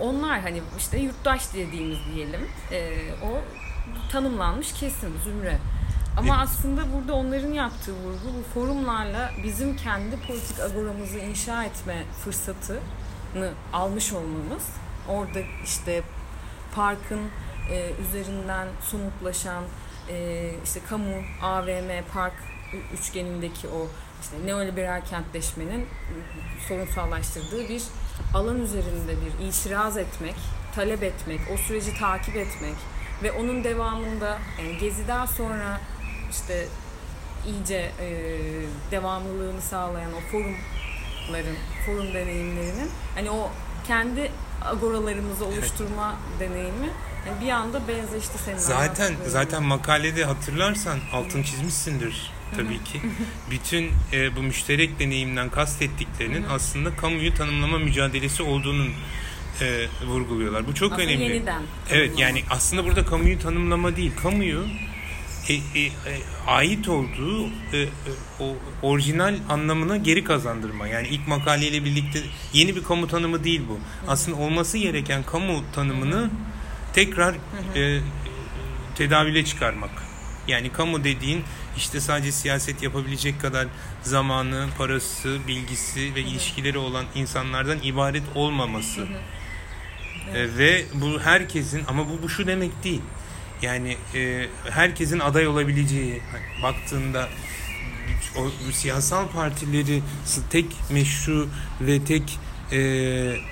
onlar 0.00 0.40
hani 0.40 0.62
işte 0.78 0.98
yurttaş 0.98 1.54
dediğimiz 1.54 1.98
diyelim 2.14 2.48
e, 2.72 2.90
o 3.24 3.38
tanımlanmış 4.12 4.72
kesim 4.72 5.12
zümre. 5.24 5.58
Ama 6.16 6.34
Evet. 6.38 6.48
aslında 6.48 6.82
burada 6.92 7.14
onların 7.14 7.52
yaptığı 7.52 7.92
vurgu 7.92 8.26
bu 8.38 8.54
forumlarla 8.54 9.30
bizim 9.44 9.76
kendi 9.76 10.16
politik 10.26 10.60
agoramızı 10.60 11.18
inşa 11.18 11.64
etme 11.64 12.04
fırsatını 12.24 13.50
almış 13.72 14.12
olmamız. 14.12 14.62
Orada 15.08 15.38
işte 15.64 16.02
parkın 16.74 17.20
e, 17.70 17.90
üzerinden 18.08 18.68
somutlaşan 18.82 19.64
e, 20.08 20.50
işte 20.64 20.80
kamu, 20.88 21.14
AVM, 21.42 21.90
park 22.14 22.32
üçgenindeki 22.94 23.68
o 23.68 23.86
işte 24.22 24.46
neoliberal 24.46 25.04
kentleşmenin 25.04 25.86
sorunsallaştırdığı 26.68 27.68
bir 27.68 27.82
alan 28.34 28.60
üzerinde 28.60 29.12
bir 29.12 29.46
itiraz 29.46 29.96
etmek, 29.96 30.34
talep 30.74 31.02
etmek, 31.02 31.40
o 31.54 31.56
süreci 31.56 31.98
takip 31.98 32.36
etmek 32.36 32.74
ve 33.22 33.32
onun 33.32 33.64
devamında 33.64 34.38
yani 34.58 34.78
Gezi'den 34.78 35.26
sonra 35.26 35.80
işte 36.30 36.66
iyice 37.46 37.92
e, 38.00 38.28
devamlılığını 38.90 39.62
sağlayan 39.62 40.10
o 40.12 40.20
forumların, 40.20 41.56
forum 41.86 42.14
deneyimlerinin 42.14 42.90
hani 43.14 43.30
o 43.30 43.50
kendi 43.86 44.30
agoralarımızı 44.62 45.44
oluşturma 45.44 46.16
deneyimi 46.40 46.90
yani 47.26 47.40
bir 47.40 47.48
anda 47.50 47.88
benzeşti 47.88 48.38
senin 48.44 48.58
Zaten 48.58 49.14
zaten 49.26 49.62
makalede 49.62 50.24
hatırlarsan 50.24 50.98
altın 51.12 51.42
çizmişsindir 51.42 52.30
tabii 52.56 52.84
ki. 52.84 53.00
Bütün 53.50 53.90
e, 54.12 54.36
bu 54.36 54.42
müşterek 54.42 54.98
deneyimden 54.98 55.50
kastettiklerinin 55.50 56.44
aslında 56.50 56.96
kamuyu 56.96 57.34
tanımlama 57.34 57.78
mücadelesi 57.78 58.42
olduğunun 58.42 58.90
e, 59.60 59.86
vurguluyorlar. 60.06 60.66
Bu 60.66 60.74
çok 60.74 60.92
Aslında 60.92 61.08
önemli. 61.08 61.24
yeniden 61.24 61.62
Evet 61.90 62.18
yani 62.18 62.42
aslında 62.50 62.84
burada 62.84 63.04
kamuyu 63.04 63.38
tanımlama 63.38 63.96
değil. 63.96 64.12
Kamuyu 64.22 64.66
e, 65.48 65.54
e, 65.54 65.86
e, 65.86 65.92
ait 66.46 66.88
olduğu 66.88 67.46
e, 67.46 67.78
e, 67.78 67.88
o 68.40 68.56
orijinal 68.82 69.34
anlamına 69.48 69.96
geri 69.96 70.24
kazandırma. 70.24 70.88
Yani 70.88 71.08
ilk 71.08 71.28
makaleyle 71.28 71.84
birlikte 71.84 72.20
yeni 72.52 72.76
bir 72.76 72.84
kamu 72.84 73.08
tanımı 73.08 73.44
değil 73.44 73.62
bu. 73.68 73.78
Aslında 74.08 74.36
olması 74.36 74.78
gereken 74.78 75.22
kamu 75.22 75.64
tanımını 75.72 76.30
tekrar 76.92 77.34
e, 77.74 78.00
tedavüle 78.94 79.44
çıkarmak. 79.44 79.90
Yani 80.48 80.72
kamu 80.72 81.04
dediğin 81.04 81.44
işte 81.76 82.00
sadece 82.00 82.32
siyaset 82.32 82.82
yapabilecek 82.82 83.40
kadar 83.40 83.68
zamanı, 84.02 84.66
parası, 84.78 85.38
bilgisi 85.48 86.14
ve 86.14 86.20
ilişkileri 86.20 86.78
olan 86.78 87.04
insanlardan 87.14 87.78
ibaret 87.82 88.22
olmaması. 88.34 89.06
E, 90.34 90.56
ve 90.58 90.84
bu 90.94 91.20
herkesin 91.20 91.84
ama 91.88 92.08
bu, 92.08 92.22
bu 92.22 92.28
şu 92.28 92.46
demek 92.46 92.84
değil. 92.84 93.02
Yani 93.62 93.96
e, 94.14 94.46
herkesin 94.70 95.18
aday 95.18 95.48
olabileceği 95.48 96.22
hani 96.32 96.62
baktığında 96.62 97.28
o 98.36 98.72
siyasal 98.72 99.28
partileri 99.28 100.02
tek 100.50 100.66
meşru 100.90 101.48
ve 101.80 102.04
tek 102.04 102.38
e, 102.72 102.80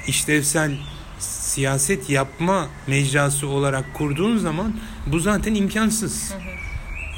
işlevsel 0.07 0.79
siyaset 1.19 2.11
yapma 2.11 2.69
mecrası 2.87 3.49
olarak 3.49 3.95
kurduğun 3.95 4.37
zaman 4.37 4.77
bu 5.07 5.21
zaten 5.21 5.55
imkansız. 5.55 6.35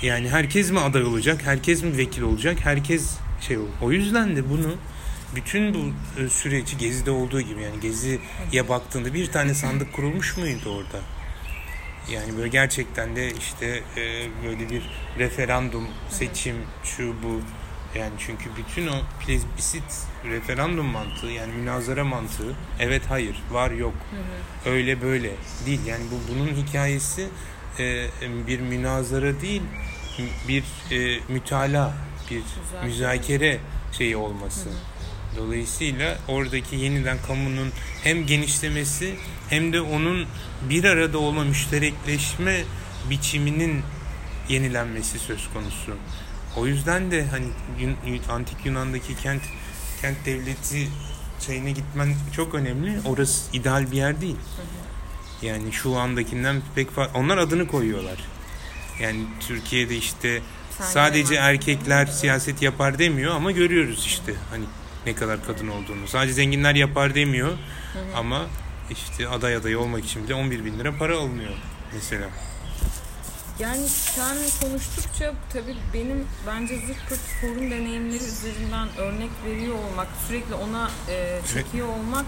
Yani 0.02 0.28
herkes 0.28 0.71
mi 0.71 0.80
aday 0.80 1.04
olacak, 1.04 1.40
herkes 1.45 1.83
mi 1.83 1.97
vekil 1.99 2.23
olacak, 2.23 2.59
herkes 2.64 3.11
şey 3.40 3.59
ol. 3.59 3.66
O 3.83 3.92
yüzden 3.92 4.37
de 4.37 4.50
bunu 4.50 4.75
bütün 5.35 5.75
bu 5.75 5.78
e, 6.21 6.28
süreci 6.28 6.78
Gezi'de 6.78 7.11
olduğu 7.11 7.40
gibi 7.40 7.62
yani 7.62 7.80
Gezi'ye 7.80 8.68
baktığında 8.68 9.14
bir 9.14 9.33
tane 9.33 9.54
sandık 9.54 9.92
kurulmuş 9.92 10.37
muydu 10.37 10.71
orada? 10.71 11.18
Yani 12.12 12.37
böyle 12.37 12.49
gerçekten 12.49 13.17
de 13.17 13.33
işte 13.35 13.83
e, 13.97 14.27
böyle 14.47 14.71
bir 14.71 14.83
referandum, 15.19 15.88
seçim, 16.11 16.57
şu 16.85 17.15
bu. 17.23 17.41
Yani 17.99 18.12
çünkü 18.19 18.50
bütün 18.57 18.87
o 18.88 18.95
plebissit 19.27 20.07
referandum 20.25 20.87
mantığı 20.87 21.27
yani 21.27 21.53
münazara 21.53 22.05
mantığı 22.05 22.55
evet 22.81 23.03
hayır 23.09 23.43
var 23.50 23.71
yok 23.71 23.95
öyle 24.67 25.03
böyle 25.03 25.31
değil. 25.67 25.81
Yani 25.87 26.05
bu 26.11 26.35
bunun 26.35 26.49
hikayesi 26.49 27.29
e, 27.79 28.07
bir 28.47 28.61
münazara 28.61 29.41
değil 29.41 29.62
bir 30.49 30.65
e, 30.91 31.21
mütala 31.29 31.95
bir 32.31 32.37
Müzakere. 32.37 32.87
müzakere 32.87 33.59
şeyi 33.93 34.17
olması. 34.17 34.69
Dolayısıyla 35.37 36.19
oradaki 36.29 36.77
yeniden 36.77 37.19
kamunun 37.27 37.73
hem 38.05 38.27
genişlemesi 38.27 39.15
hem 39.49 39.73
de 39.73 39.81
onun 39.81 40.27
bir 40.71 40.85
arada 40.85 41.19
olma 41.19 41.45
müşterekleşme 41.45 42.65
biçiminin 43.11 43.83
yenilenmesi 44.49 45.19
söz 45.19 45.49
konusu. 45.53 45.97
O 46.57 46.67
yüzden 46.67 47.11
de 47.11 47.27
hani 47.27 47.47
antik 48.31 48.57
Yunan'daki 48.67 49.17
kent 49.17 49.43
kent 50.01 50.27
devleti 50.27 50.89
şeyine 51.47 51.71
gitmen 51.71 52.15
çok 52.37 52.55
önemli. 52.55 53.01
Orası 53.05 53.57
ideal 53.57 53.91
bir 53.93 53.97
yer 53.97 54.21
değil. 54.21 54.37
Yani 55.43 55.73
şu 55.73 55.97
andakinden 55.97 56.63
pek 56.75 56.89
fa- 56.91 57.13
onlar 57.15 57.39
adını 57.39 57.67
koyuyorlar. 57.69 58.19
Yani 59.01 59.21
Türkiye'de 59.41 59.97
işte 59.97 60.41
sadece 60.93 61.35
erkekler 61.35 62.07
siyaset 62.07 62.63
yapar 62.63 62.99
demiyor 62.99 63.35
ama 63.35 63.51
görüyoruz 63.53 64.07
işte 64.07 64.35
hani 64.51 64.65
ne 65.09 65.15
kadar 65.15 65.47
kadın 65.47 65.69
olduğunu. 65.69 66.09
Sadece 66.09 66.33
zenginler 66.33 66.75
yapar 66.75 67.15
demiyor 67.15 67.53
ama 68.17 68.47
işte 68.91 69.29
aday 69.29 69.57
adayı 69.57 69.79
olmak 69.81 70.05
için 70.05 70.25
bile 70.25 70.35
11 70.35 70.65
bin 70.65 70.79
lira 70.79 70.97
para 70.99 71.19
alınıyor 71.19 71.50
mesela. 71.95 72.27
Yani 73.59 73.88
sen 73.88 74.37
konuştukça 74.62 75.35
tabii 75.53 75.77
benim 75.95 76.27
bence 76.47 76.75
zırt 76.87 77.09
pırt 77.09 77.19
forum 77.41 77.71
deneyimleri 77.71 78.25
üzerinden 78.25 78.88
örnek 78.99 79.31
veriyor 79.47 79.75
olmak, 79.75 80.07
sürekli 80.29 80.55
ona 80.55 80.91
e, 81.09 81.41
çekiyor 81.55 81.88
olmak 81.88 82.27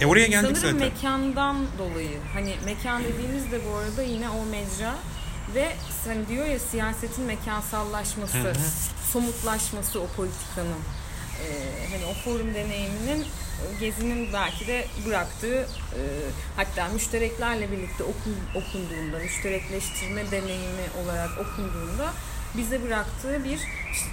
E 0.00 0.06
oraya 0.06 0.26
geldik 0.26 0.56
sanırım 0.56 0.78
zaten. 0.78 0.92
mekandan 0.94 1.56
dolayı. 1.78 2.18
Hani 2.34 2.54
mekan 2.64 3.04
dediğimiz 3.04 3.52
de 3.52 3.60
bu 3.70 3.76
arada 3.76 4.02
yine 4.02 4.28
o 4.30 4.44
mecra 4.46 4.94
ve 5.54 5.72
sen 6.04 6.26
diyor 6.28 6.46
ya 6.46 6.58
siyasetin 6.58 7.24
mekansallaşması, 7.24 8.38
Hı 8.38 8.48
hı. 8.50 8.54
somutlaşması 9.12 10.00
o 10.00 10.06
politikanın. 10.16 10.80
E, 11.44 11.48
hani 11.92 12.04
o 12.10 12.14
forum 12.14 12.54
deneyiminin 12.54 13.26
Gezi'nin 13.80 14.32
belki 14.32 14.66
de 14.66 14.86
bıraktığı 15.06 15.56
e, 15.96 16.00
hatta 16.56 16.88
müştereklerle 16.88 17.72
birlikte 17.72 18.04
okun, 18.04 18.36
okunduğunda, 18.54 19.18
müşterekleştirme 19.18 20.30
deneyimi 20.30 20.86
olarak 21.04 21.30
okunduğunda 21.38 22.12
bize 22.56 22.82
bıraktığı 22.82 23.44
bir 23.44 23.58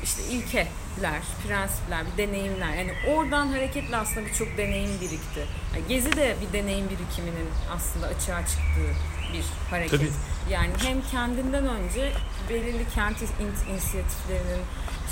işte, 0.04 0.24
ilkeler, 0.32 1.22
prensipler, 1.48 2.02
bir 2.12 2.18
deneyimler. 2.28 2.74
Yani 2.74 2.92
oradan 3.14 3.48
hareketle 3.48 3.98
aslında 3.98 4.26
birçok 4.26 4.58
deneyim 4.58 4.92
birikti. 5.02 5.46
Yani 5.76 5.88
Gezi 5.90 6.12
de 6.12 6.36
bir 6.42 6.60
deneyim 6.60 6.86
birikiminin 6.90 7.50
aslında 7.76 8.08
açığa 8.08 8.40
çıktığı 8.46 8.94
bir 9.34 9.46
hareket. 9.70 10.00
Tabii. 10.00 10.12
Yani 10.52 10.72
hem 10.84 11.02
kendinden 11.12 11.68
önce 11.68 12.14
belirli 12.50 12.86
kent 12.96 13.22
in- 13.22 13.72
inisiyatiflerinin 13.74 14.62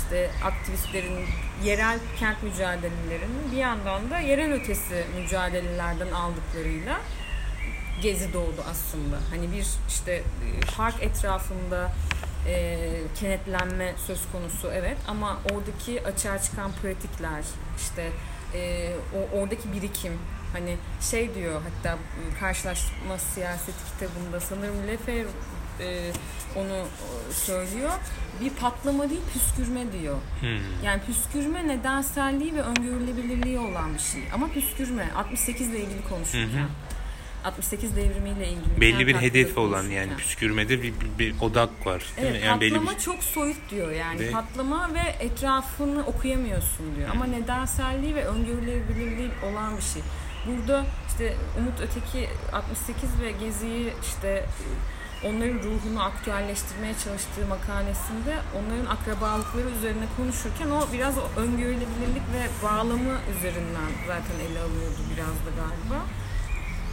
işte 0.06 0.30
aktivistlerin 0.44 1.24
yerel 1.64 1.98
kent 2.18 2.42
mücadelelerinin 2.42 3.52
bir 3.52 3.56
yandan 3.56 4.10
da 4.10 4.18
yerel 4.18 4.52
ötesi 4.52 5.04
mücadelelerden 5.16 6.12
aldıklarıyla 6.12 7.00
gezi 8.02 8.32
doğdu 8.32 8.64
aslında. 8.70 9.18
Hani 9.30 9.52
bir 9.52 9.66
işte 9.88 10.12
e, 10.12 10.22
park 10.76 11.02
etrafında 11.02 11.92
e, 12.48 12.78
kenetlenme 13.20 13.94
söz 14.06 14.20
konusu 14.32 14.70
evet 14.72 14.98
ama 15.08 15.38
oradaki 15.52 16.06
açığa 16.06 16.42
çıkan 16.42 16.72
pratikler 16.72 17.44
işte 17.78 18.10
e, 18.54 18.92
o 19.14 19.38
oradaki 19.38 19.72
birikim 19.72 20.18
hani 20.52 20.76
şey 21.00 21.34
diyor 21.34 21.62
hatta 21.62 21.98
karşılaşma 22.40 23.18
siyaseti 23.34 23.78
kitabında 23.92 24.40
sanırım 24.40 24.86
Lefebvre 24.86 25.28
e, 25.80 26.12
onu 26.56 26.76
e, 26.76 27.32
söylüyor. 27.32 27.92
Bir 28.40 28.50
patlama 28.50 29.10
değil 29.10 29.20
püskürme 29.32 29.92
diyor. 29.92 30.16
Hmm. 30.40 30.84
Yani 30.84 31.02
püskürme 31.06 31.68
nedenselliği 31.68 32.54
ve 32.54 32.62
öngörülebilirliği 32.62 33.58
olan 33.58 33.94
bir 33.94 33.98
şey. 33.98 34.22
Ama 34.34 34.48
püskürme 34.48 35.08
68 35.16 35.68
ile 35.68 35.80
ilgili 35.80 36.08
konuşurken. 36.08 36.62
Hı. 36.62 36.68
68 37.46 37.96
devrimiyle 37.96 38.48
ilgili. 38.48 38.80
Belli 38.80 39.06
bir 39.06 39.14
hedefi 39.14 39.60
olan 39.60 39.84
yani 39.84 40.16
püskürmede 40.16 40.82
bir, 40.82 40.92
bir, 41.00 41.18
bir 41.18 41.40
odak 41.40 41.86
var 41.86 42.00
değil 42.16 42.28
Evet 42.28 42.42
mi? 42.42 42.46
Yani 42.46 42.60
belli 42.60 42.70
patlama 42.70 42.90
bir 42.90 42.98
çok 42.98 43.22
soyut 43.22 43.70
diyor 43.70 43.92
yani 43.92 44.20
Ve- 44.20 44.30
patlama 44.30 44.94
ve 44.94 45.24
etrafını 45.24 46.06
okuyamıyorsun 46.06 46.96
diyor 46.96 47.08
ama 47.12 47.26
nedenselliği 47.26 48.14
ve 48.14 48.24
öngörülebilirliği 48.24 49.30
olan 49.44 49.76
bir 49.76 49.82
şey. 49.82 50.02
Burada 50.46 50.86
işte 51.08 51.34
Umut 51.58 51.80
Öteki 51.80 52.28
68 52.52 53.20
ve 53.20 53.30
Gezi'yi 53.30 53.92
işte 54.02 54.44
onların 55.26 55.58
ruhunu 55.58 56.02
aktüelleştirmeye 56.02 56.94
çalıştığı 57.04 57.46
makalesinde 57.48 58.34
onların 58.56 58.86
akrabalıkları 58.86 59.70
üzerine 59.78 60.04
konuşurken 60.16 60.70
o 60.70 60.92
biraz 60.92 61.18
o 61.18 61.40
öngörülebilirlik 61.40 62.26
ve 62.34 62.66
bağlamı 62.66 63.18
üzerinden 63.38 63.90
zaten 64.06 64.36
ele 64.50 64.58
alıyordu 64.58 65.00
biraz 65.14 65.26
da 65.26 65.50
galiba. 65.56 66.06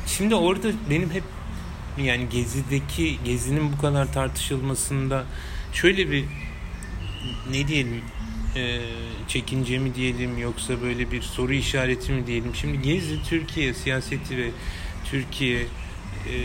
Şimdi 0.07 0.35
orada 0.35 0.67
benim 0.89 1.11
hep 1.11 1.23
yani 1.97 2.29
Gezi'deki 2.29 3.23
Gezi'nin 3.23 3.73
bu 3.73 3.81
kadar 3.81 4.13
tartışılmasında 4.13 5.23
şöyle 5.73 6.11
bir 6.11 6.25
ne 7.51 7.67
diyelim 7.67 8.01
e, 8.55 8.81
çekince 9.27 9.79
mi 9.79 9.95
diyelim 9.95 10.37
yoksa 10.37 10.81
böyle 10.81 11.11
bir 11.11 11.21
soru 11.21 11.53
işareti 11.53 12.11
mi 12.11 12.27
diyelim. 12.27 12.55
Şimdi 12.55 12.81
Gezi 12.81 13.23
Türkiye 13.23 13.73
siyaseti 13.73 14.37
ve 14.37 14.49
Türkiye 15.05 15.65
e, 16.29 16.35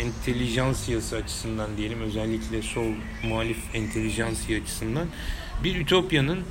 entelijansiyası 0.00 1.16
açısından 1.16 1.76
diyelim 1.76 2.00
özellikle 2.00 2.62
sol 2.62 2.92
muhalif 3.24 3.58
entelijansiya 3.74 4.60
açısından 4.60 5.06
bir 5.64 5.76
ütopyanın 5.76 6.44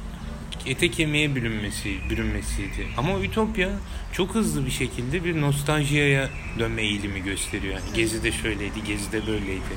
ete 0.65 0.91
kemiğe 0.91 1.35
bürünmesi, 1.35 1.97
bürünmesiydi. 2.09 2.87
Ama 2.97 3.19
ütopya 3.19 3.69
çok 4.13 4.35
hızlı 4.35 4.65
bir 4.65 4.71
şekilde 4.71 5.23
bir 5.23 5.41
nostaljiye 5.41 6.29
dönme 6.59 6.81
eğilimi 6.81 7.23
gösteriyor. 7.23 7.73
Yani 7.73 7.95
Gezi 7.95 8.23
de 8.23 8.31
şöyleydi, 8.31 8.83
Gezi 8.87 9.11
de 9.11 9.27
böyleydi. 9.27 9.73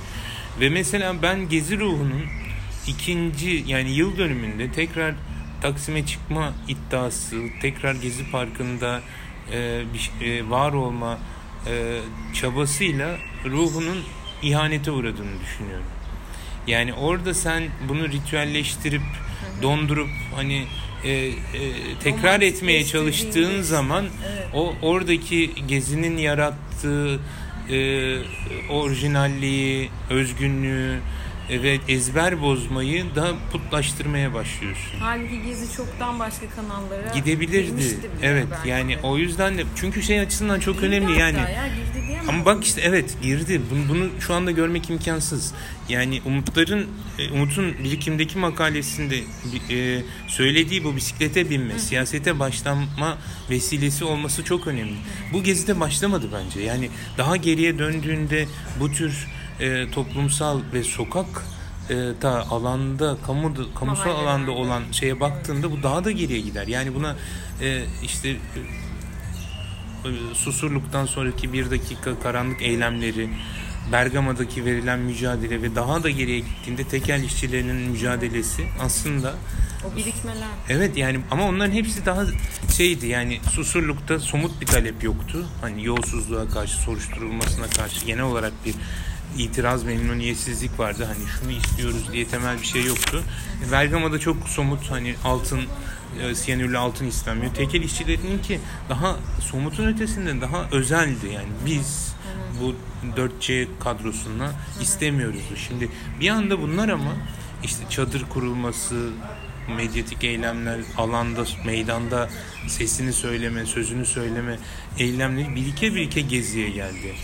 Ve 0.61 0.69
mesela 0.69 1.23
ben 1.23 1.49
Gezi 1.49 1.81
ruhunun 1.81 2.25
ikinci 2.87 3.65
yani 3.67 3.91
yıl 3.91 4.19
dönümünde 4.19 4.73
tekrar 4.73 5.15
Taksim'e 5.63 6.07
çıkma 6.07 6.55
iddiası, 6.69 7.37
tekrar 7.63 7.95
Gezi 7.95 8.31
Parkı'nda 8.31 9.01
e, 9.53 9.83
bir, 9.95 10.27
e, 10.27 10.51
var 10.51 10.73
olma 10.73 11.19
e, 11.67 12.01
çabasıyla 12.35 13.17
ruhunun 13.45 13.99
ihanete 14.43 14.91
uğradığını 14.91 15.41
düşünüyorum. 15.45 15.87
Yani 16.67 16.95
orada 16.95 17.35
sen 17.35 17.63
bunu 17.89 18.09
ritüelleştirip 18.09 19.03
dondurup 19.63 20.09
hani 20.35 20.65
e, 21.05 21.11
e, 21.11 21.33
tekrar 22.03 22.41
etmeye 22.41 22.85
çalıştığın 22.85 23.63
zaman 23.63 24.05
Evet. 24.33 24.47
o 24.55 24.75
oradaki 24.83 25.51
gezinin 25.69 26.17
yarattığı 26.17 27.21
e, 27.71 28.19
orijinalliği, 28.71 29.91
özgünlüğü 30.11 31.01
e, 31.51 31.63
ve 31.63 31.79
ezber 31.89 32.43
bozmayı 32.43 33.05
daha 33.15 33.33
putlaştırmaya 33.53 34.35
başlıyorsun. 34.35 35.01
Halbuki 35.01 35.43
Gezi 35.43 35.77
çoktan 35.77 36.19
başka 36.19 36.51
kanallara 36.51 37.15
Gidebilirdi. 37.15 37.99
Evet 38.23 38.47
yani 38.67 38.95
de. 38.95 39.01
o 39.03 39.17
yüzden 39.17 39.59
de 39.59 39.65
çünkü 39.77 40.03
şey 40.03 40.21
açısından 40.21 40.61
çok 40.61 40.75
Girdi 40.75 40.87
önemli 40.87 41.19
yani. 41.19 41.37
Ya, 41.37 41.67
girdi 41.67 42.07
diyemem. 42.07 42.29
Ama 42.29 42.45
bak 42.45 42.65
işte 42.65 42.81
evet 42.81 43.17
girdi. 43.23 43.61
Bunu, 43.71 43.89
bunu 43.89 44.09
şu 44.21 44.35
anda 44.35 44.51
görmek 44.51 44.91
imkansız. 44.91 45.55
Yani 45.89 46.23
Umutların 46.25 46.87
e, 47.19 47.31
Umut'un 47.31 47.75
birikimdeki 47.85 48.39
makalesinde 48.39 49.19
e, 49.71 50.03
söylediği 50.29 50.85
bu 50.85 50.97
bisiklete 50.97 51.51
binme, 51.51 51.79
siyasete 51.79 52.39
başlama 52.39 53.19
vesilesi 53.51 54.05
olması 54.05 54.45
çok 54.45 54.67
önemli. 54.67 54.97
Bu 55.33 55.43
gezide 55.43 55.81
başlamadı 55.81 56.27
bence. 56.33 56.61
Yani 56.61 56.91
daha 57.19 57.37
geriye 57.37 57.79
döndüğünde 57.79 58.47
bu 58.81 58.93
tür 58.93 59.27
e, 59.61 59.91
toplumsal 59.91 60.61
ve 60.73 60.83
sokak 60.83 61.27
e, 61.91 61.95
da 62.23 62.51
alanda 62.51 63.17
kamu 63.27 63.55
kamusal 63.79 64.11
alanda 64.11 64.51
olan 64.51 64.83
şeye 64.93 65.21
baktığında 65.21 65.71
bu 65.73 65.83
daha 65.83 66.05
da 66.05 66.11
geriye 66.11 66.41
gider. 66.41 66.67
Yani 66.67 66.95
buna 66.95 67.17
e, 67.63 67.83
işte 68.03 68.29
e, 68.29 68.37
Susurluk'tan 70.35 71.07
sonraki 71.07 71.53
bir 71.53 71.71
dakika 71.71 72.21
karanlık 72.21 72.63
eylemleri, 72.63 73.31
Bergama'daki 73.93 74.65
verilen 74.65 74.99
mücadele 74.99 75.63
ve 75.63 75.75
daha 75.75 76.03
da 76.03 76.11
geriye 76.11 76.39
gittiğinde 76.39 76.85
tekel 76.85 77.23
işçilerinin 77.23 77.91
mücadelesi 77.91 78.67
aslında 78.81 79.35
O 79.93 79.97
birikmeler. 79.97 80.49
evet 80.69 80.97
yani 80.97 81.21
ama 81.31 81.45
onların 81.49 81.73
hepsi 81.73 82.07
daha 82.07 82.23
şeydi 82.77 83.07
yani 83.07 83.41
Susurluk'ta 83.51 84.19
somut 84.19 84.61
bir 84.61 84.67
talep 84.67 85.05
yoktu. 85.05 85.47
Hani 85.61 85.85
yolsuzluğa 85.85 86.49
karşı, 86.49 86.77
soruşturulmasına 86.77 87.67
karşı 87.67 88.07
genel 88.07 88.23
olarak 88.25 88.53
bir 88.67 88.75
itiraz 89.39 89.85
memnuniyetsizlik 89.85 90.79
vardı. 90.79 91.05
Hani 91.05 91.29
şunu 91.29 91.51
istiyoruz 91.51 92.13
diye 92.13 92.29
temel 92.29 92.61
bir 92.61 92.67
şey 92.67 92.85
yoktu. 92.85 93.23
Bergama'da 93.73 94.19
çok 94.19 94.49
somut 94.49 94.91
hani 94.91 95.15
altın 95.25 95.61
e, 96.23 96.35
siyanürlü 96.35 96.79
altın 96.79 97.07
istenmiyor. 97.07 97.55
Tekel 97.55 97.83
işçilerinin 97.83 98.43
ki 98.43 98.61
daha 98.89 99.17
somutun 99.41 99.87
ötesinde 99.87 100.41
daha 100.41 100.69
özeldi 100.73 101.27
yani 101.35 101.49
biz 101.67 102.15
bu 102.61 102.75
4C 103.17 103.67
kadrosuna 103.81 104.53
istemiyoruz. 104.81 105.41
Şimdi 105.69 105.89
bir 106.21 106.29
anda 106.29 106.63
bunlar 106.63 106.89
ama 106.89 107.13
işte 107.65 107.85
çadır 107.91 108.25
kurulması, 108.29 109.11
medyatik 109.71 110.25
eylemler, 110.25 110.81
alanda, 110.97 111.45
meydanda 111.67 112.29
sesini 112.69 113.13
söyleme, 113.13 113.67
sözünü 113.67 114.07
söyleme 114.07 114.59
eylemleri 114.99 115.55
birike 115.57 115.95
birike 115.95 116.21
geziye 116.21 116.71
geldi. 116.71 117.15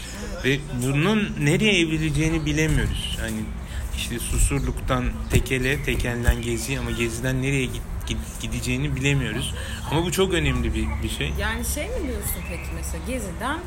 Ve 0.45 0.59
bunun 0.87 1.33
nereye 1.41 1.81
evrileceğini 1.81 2.47
bilemiyoruz. 2.47 3.19
Yani 3.21 3.37
işte 3.97 4.19
Susurluk'tan 4.19 5.05
Tekel'e, 5.31 5.83
Tekel'den 5.83 6.43
Gezi'ye 6.43 6.79
ama 6.79 6.91
Gezi'den 6.91 7.43
nereye 7.43 7.65
git, 7.65 7.83
git- 8.07 8.41
gideceğini 8.43 8.97
bilemiyoruz. 8.97 9.55
Ama 9.91 10.05
bu 10.05 10.13
çok 10.13 10.35
önemli 10.35 10.75
bir, 10.75 10.87
bir 11.03 11.09
şey. 11.09 11.33
Yani 11.41 11.65
şey 11.65 11.85
mi 11.89 11.95
diyorsun 12.09 12.43
peki 12.49 12.71
mesela 12.77 13.05
Gezi'den 13.07 13.59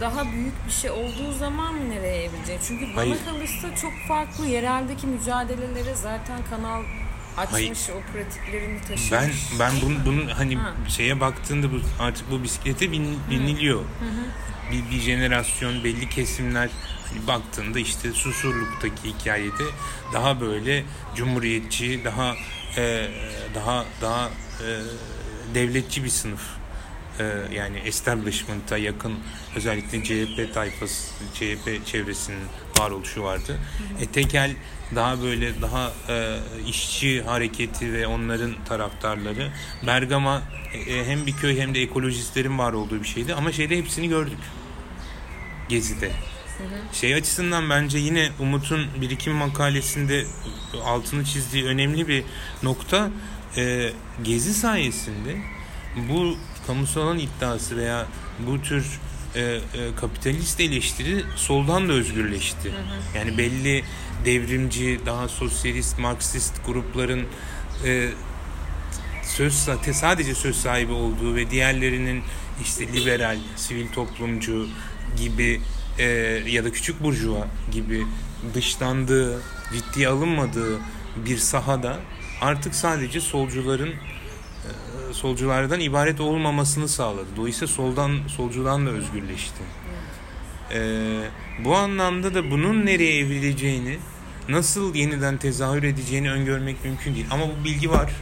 daha 0.00 0.32
büyük 0.32 0.66
bir 0.66 0.72
şey 0.72 0.90
olduğu 0.90 1.32
zaman 1.38 1.74
mı 1.74 1.90
nereye 1.90 2.24
evrilecek? 2.24 2.58
Çünkü 2.68 2.86
bana 2.86 2.96
Hayır. 2.96 3.16
kalırsa 3.24 3.76
çok 3.82 3.92
farklı 4.08 4.46
yereldeki 4.46 5.06
mücadelelere 5.06 5.94
zaten 5.94 6.38
kanal 6.50 6.82
açmış, 7.38 7.52
Hayır. 7.60 7.78
o 7.94 8.12
pratiklerini 8.12 8.80
taşımış. 8.80 9.12
Ben 9.12 9.30
ben 9.58 9.72
bunun, 9.82 10.04
bunun 10.06 10.28
hani 10.28 10.56
Ha. 10.56 10.72
şeye 10.88 11.20
baktığında 11.20 11.72
bu 11.72 11.80
artık 12.00 12.30
bu 12.30 12.42
bisiklete 12.42 12.92
bin, 12.92 13.18
biniliyor. 13.30 13.82
Bir, 14.72 14.90
bir 14.96 15.00
jenerasyon 15.00 15.84
belli 15.84 16.08
kesimler 16.08 16.68
hani 17.08 17.26
baktığında 17.26 17.78
işte 17.78 18.12
Susurluk'taki 18.12 19.08
hikayede 19.08 19.64
daha 20.12 20.40
böyle 20.40 20.84
cumhuriyetçi, 21.16 22.00
daha 22.04 22.34
e, 22.76 23.08
daha 23.54 23.84
daha 24.00 24.28
e, 24.28 24.68
devletçi 25.54 26.04
bir 26.04 26.08
sınıf. 26.08 26.40
E, 27.18 27.54
yani 27.54 27.78
establishment'a 27.78 28.78
yakın 28.78 29.14
özellikle 29.56 30.04
CHP 30.04 30.54
tayfası, 30.54 31.14
CHP 31.34 31.86
çevresinin 31.86 32.40
varoluşu 32.78 33.22
vardı. 33.22 33.58
E, 34.00 34.06
tekel 34.06 34.56
daha 34.94 35.22
böyle 35.22 35.62
daha 35.62 35.92
e, 36.08 36.38
işçi 36.68 37.22
hareketi 37.22 37.92
ve 37.92 38.06
onların 38.06 38.64
taraftarları. 38.64 39.52
Bergama 39.86 40.42
e, 40.88 41.04
hem 41.06 41.26
bir 41.26 41.32
köy 41.32 41.60
hem 41.60 41.74
de 41.74 41.82
ekolojistlerin 41.82 42.58
var 42.58 42.72
olduğu 42.72 43.02
bir 43.02 43.08
şeydi 43.08 43.34
ama 43.34 43.52
şeyde 43.52 43.78
hepsini 43.78 44.08
gördük. 44.08 44.38
Gezi'de. 45.68 46.10
Şey 46.92 47.14
açısından 47.14 47.70
bence 47.70 47.98
yine 47.98 48.30
Umut'un 48.38 48.86
birikim 49.00 49.32
makalesinde 49.32 50.24
altını 50.84 51.24
çizdiği 51.24 51.64
önemli 51.64 52.08
bir 52.08 52.24
nokta 52.62 53.10
e, 53.56 53.92
Gezi 54.22 54.54
sayesinde 54.54 55.36
bu 56.08 56.36
kamusal 56.68 57.02
alan 57.02 57.18
iddiası 57.18 57.76
veya 57.76 58.06
bu 58.46 58.62
tür 58.62 59.00
e, 59.34 59.40
e, 59.40 59.60
kapitalist 60.00 60.60
eleştiri 60.60 61.24
soldan 61.36 61.88
da 61.88 61.92
özgürleşti. 61.92 62.72
Yani 63.16 63.38
belli 63.38 63.84
devrimci, 64.24 65.00
daha 65.06 65.28
sosyalist, 65.28 65.98
marksist 65.98 66.66
grupların 66.66 67.26
e, 67.84 68.08
söz 69.22 69.52
sa- 69.54 69.92
sadece 69.92 70.34
söz 70.34 70.56
sahibi 70.56 70.92
olduğu 70.92 71.34
ve 71.34 71.50
diğerlerinin 71.50 72.22
işte 72.62 72.92
liberal, 72.92 73.38
sivil 73.56 73.88
toplumcu 73.92 74.68
gibi 75.16 75.60
e, 75.98 76.04
ya 76.48 76.64
da 76.64 76.72
küçük 76.72 77.02
burjuva 77.02 77.46
gibi 77.72 78.06
dışlandığı, 78.54 79.42
ciddiye 79.74 80.08
alınmadığı 80.08 80.78
bir 81.26 81.38
sahada 81.38 81.96
artık 82.40 82.74
sadece 82.74 83.20
solcuların 83.20 83.94
solculardan 85.12 85.80
ibaret 85.80 86.20
olmamasını 86.20 86.88
sağladı. 86.88 87.26
Dolayısıyla 87.36 87.74
soldan 87.74 88.18
solcudan 88.36 88.86
da 88.86 88.90
özgürleşti. 88.90 89.62
E, 90.74 90.80
bu 91.64 91.76
anlamda 91.76 92.34
da 92.34 92.50
bunun 92.50 92.86
nereye 92.86 93.18
evrileceğini, 93.18 93.98
nasıl 94.48 94.94
yeniden 94.94 95.38
tezahür 95.38 95.82
edeceğini 95.82 96.30
öngörmek 96.30 96.84
mümkün 96.84 97.14
değil. 97.14 97.26
Ama 97.30 97.44
bu 97.44 97.64
bilgi 97.64 97.90
var. 97.90 98.12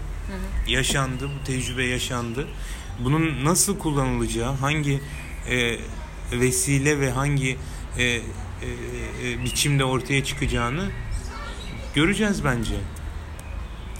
Yaşandı, 0.67 1.29
bu 1.29 1.45
tecrübe 1.45 1.85
yaşandı. 1.85 2.47
Bunun 2.99 3.45
nasıl 3.45 3.79
kullanılacağı, 3.79 4.53
hangi 4.53 5.01
e, 5.51 5.77
vesile 6.33 7.01
ve 7.01 7.11
hangi 7.11 7.57
e, 7.99 8.05
e, 8.05 8.21
e, 9.25 9.45
biçimde 9.45 9.85
ortaya 9.85 10.25
çıkacağını 10.25 10.91
göreceğiz 11.95 12.45
bence. 12.45 12.75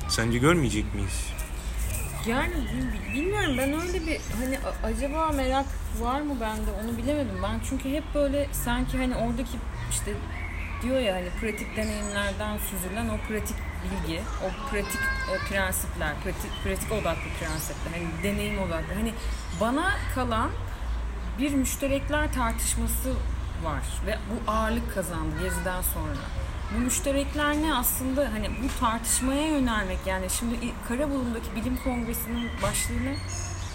Sence 0.09 0.39
görmeyecek 0.39 0.95
miyiz? 0.95 1.36
Yani 2.27 2.53
bi- 2.55 3.15
bilmiyorum 3.15 3.55
ben 3.59 3.73
öyle 3.81 4.07
bir 4.07 4.21
hani 4.41 4.59
acaba 4.85 5.33
merak 5.33 5.67
var 6.01 6.21
mı 6.21 6.37
bende 6.41 6.71
onu 6.85 6.97
bilemedim. 6.99 7.43
Ben 7.43 7.61
çünkü 7.69 7.91
hep 7.91 8.05
böyle 8.15 8.49
sanki 8.53 8.99
hani 8.99 9.17
oradaki 9.17 9.59
işte 9.91 10.13
diyor 10.83 11.01
ya 11.01 11.15
hani 11.15 11.29
pratik 11.41 11.77
deneyimlerden 11.77 12.59
süzülen 12.59 13.09
o 13.09 13.17
pratik 13.29 13.57
bilgi, 13.85 14.21
o 14.45 14.71
pratik 14.71 15.01
e, 15.35 15.49
prensipler, 15.49 16.15
pratik 16.25 16.51
pratik 16.65 16.93
odaklı 16.93 17.31
prensipler, 17.41 17.91
hani 17.93 18.23
deneyim 18.23 18.59
odaklı. 18.59 18.95
Hani 18.95 19.13
bana 19.61 19.95
kalan 20.15 20.51
bir 21.39 21.55
müşterekler 21.55 22.33
tartışması 22.33 23.15
var 23.65 23.83
ve 24.07 24.19
bu 24.31 24.51
ağırlık 24.51 24.95
kazandı 24.95 25.43
Gezi'den 25.43 25.83
sonra. 25.83 26.46
Bu 26.75 26.81
müşterekler 26.81 27.55
ne 27.63 27.75
aslında 27.75 28.21
hani 28.33 28.51
bu 28.51 28.81
tartışmaya 28.81 29.47
yönelmek 29.47 29.99
yani 30.07 30.27
şimdi 30.39 30.55
İ- 30.55 30.75
Karaburun'daki 30.89 31.55
bilim 31.57 31.77
kongresinin 31.85 32.51
başlığı 32.63 33.17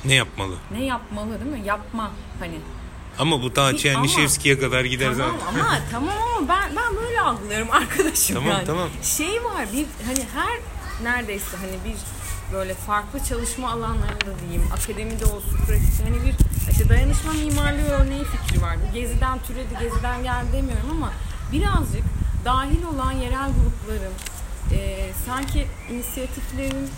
ne? 0.05 0.13
Yapmalı? 0.15 0.55
Ne 0.71 0.85
yapmalı 0.85 1.39
değil 1.43 1.51
mi? 1.51 1.67
Yapma 1.67 2.11
hani. 2.39 2.59
Ama 3.19 3.41
bu 3.41 3.53
ta 3.53 3.77
Çernişevski'ye 3.77 4.59
kadar 4.59 4.85
gider 4.85 5.13
Tamam 5.17 5.35
zaten. 5.39 5.59
ama 5.61 5.77
tamam 5.91 6.09
ama 6.37 6.47
ben 6.47 6.75
ben 6.75 6.95
böyle 6.95 7.21
algılıyorum 7.21 7.71
arkadaşım 7.71 8.35
Tamam, 8.35 8.51
yani. 8.51 8.65
tamam. 8.65 8.89
Şey 9.03 9.43
var 9.43 9.65
bir 9.73 9.85
hani 10.05 10.25
her 10.33 10.59
neredeyse 11.03 11.57
hani 11.57 11.71
bir 11.85 11.97
böyle 12.53 12.73
farklı 12.73 13.23
çalışma 13.23 13.69
alanlarında 13.71 14.39
diyeyim 14.41 14.63
akademide 14.73 15.25
olsun 15.25 15.57
pratikte 15.67 16.03
hani 16.03 16.25
bir 16.25 16.33
işte 16.71 16.89
dayanışma 16.89 17.33
mimarlığı 17.33 17.89
örneği 17.89 18.23
fikri 18.23 18.61
var. 18.61 18.75
Bu 18.89 18.93
geziden 18.93 19.39
türedi 19.47 19.73
geziden 19.79 20.23
geldi 20.23 20.47
demiyorum 20.53 20.89
ama 20.91 21.11
birazcık 21.51 22.03
dahil 22.45 22.83
olan 22.83 23.11
yerel 23.11 23.49
grupların 23.49 24.13
e, 24.71 25.09
sanki 25.25 25.67
inisiyatiflerin 25.91 26.89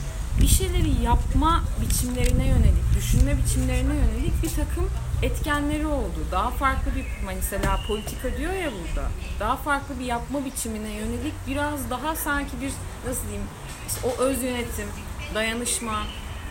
bir 0.41 0.47
şeyleri 0.47 1.03
yapma 1.03 1.63
biçimlerine 1.81 2.47
yönelik, 2.47 2.95
düşünme 2.97 3.37
biçimlerine 3.37 3.93
yönelik 3.93 4.43
bir 4.43 4.49
takım 4.49 4.89
etkenleri 5.21 5.87
oldu. 5.87 6.19
Daha 6.31 6.49
farklı 6.49 6.95
bir 6.95 7.05
mesela 7.25 7.79
politika 7.87 8.37
diyor 8.37 8.53
ya 8.53 8.69
burada. 8.71 9.07
Daha 9.39 9.55
farklı 9.57 9.99
bir 9.99 10.05
yapma 10.05 10.45
biçimine 10.45 10.89
yönelik 10.91 11.33
biraz 11.47 11.89
daha 11.89 12.15
sanki 12.15 12.61
bir 12.61 12.71
nasıl 13.09 13.23
diyeyim 13.23 13.47
işte 13.87 14.07
o 14.07 14.21
öz 14.21 14.43
yönetim, 14.43 14.87
dayanışma 15.35 16.03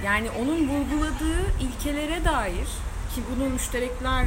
yani 0.05 0.31
onun 0.31 0.69
vurguladığı 0.69 1.41
ilkelere 1.61 2.25
dair 2.25 2.67
ki 3.15 3.23
bunu 3.31 3.49
müşterekler 3.49 4.27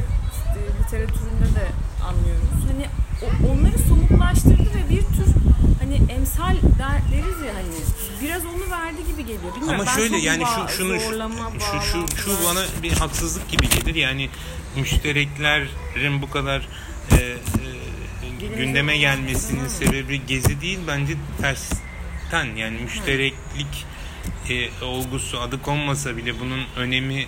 literatüründe 0.79 1.55
de 1.55 1.67
anlıyoruz. 2.07 2.71
Hani 2.71 2.85
o- 3.21 3.47
onları 3.51 3.77
somutlaştırdı 3.87 4.69
ve 4.75 4.89
bir 4.89 5.01
tür 5.01 5.33
hani 5.81 6.11
emsal 6.11 6.55
der, 6.79 7.01
deriz 7.11 7.41
ya 7.47 7.53
hani 7.55 7.75
biraz 8.23 8.45
onu 8.45 8.71
verdi 8.71 8.97
gibi 9.11 9.21
geliyor. 9.21 9.55
Bilmiyorum, 9.55 9.79
Ama 9.79 9.85
ben 9.85 9.95
şöyle 9.95 10.17
yani 10.17 10.43
ba- 10.43 10.71
şu 10.71 10.77
şunu 10.77 10.99
şu 10.99 11.05
zorlama, 11.05 11.51
şu, 11.59 12.17
şu, 12.17 12.31
bana 12.47 12.65
bir 12.83 12.91
haksızlık 12.91 13.49
gibi 13.49 13.69
gelir. 13.69 13.95
Yani 13.95 14.29
müştereklerin 14.75 16.21
bu 16.21 16.29
kadar 16.29 16.67
e, 17.11 17.15
e, 17.15 17.37
gündeme 18.57 18.97
gelmesinin 18.97 19.67
sebebi 19.67 20.25
gezi 20.25 20.61
değil 20.61 20.79
bence 20.87 21.13
tersten 21.41 22.55
yani 22.55 22.77
müştereklik 22.79 23.85
e, 24.49 24.83
olgusu 24.85 25.39
adı 25.39 25.61
konmasa 25.61 26.17
bile 26.17 26.39
bunun 26.39 26.61
önemi 26.77 27.25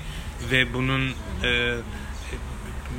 ve 0.51 0.73
bunun 0.73 1.09
e, 1.43 1.75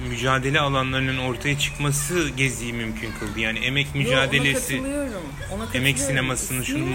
mücadele 0.09 0.61
alanlarının 0.61 1.19
ortaya 1.19 1.59
çıkması 1.59 2.29
geziyi 2.29 2.73
mümkün 2.73 3.13
kıldı. 3.21 3.41
Yani 3.41 3.59
emek 3.59 3.87
Yo, 3.95 4.01
mücadelesi 4.03 4.75
ona 4.75 4.83
katılıyorum. 4.83 5.13
Ona 5.13 5.49
katılıyorum. 5.49 5.75
emek 5.75 5.99
sinemasını 5.99 6.65
şunu 6.65 6.89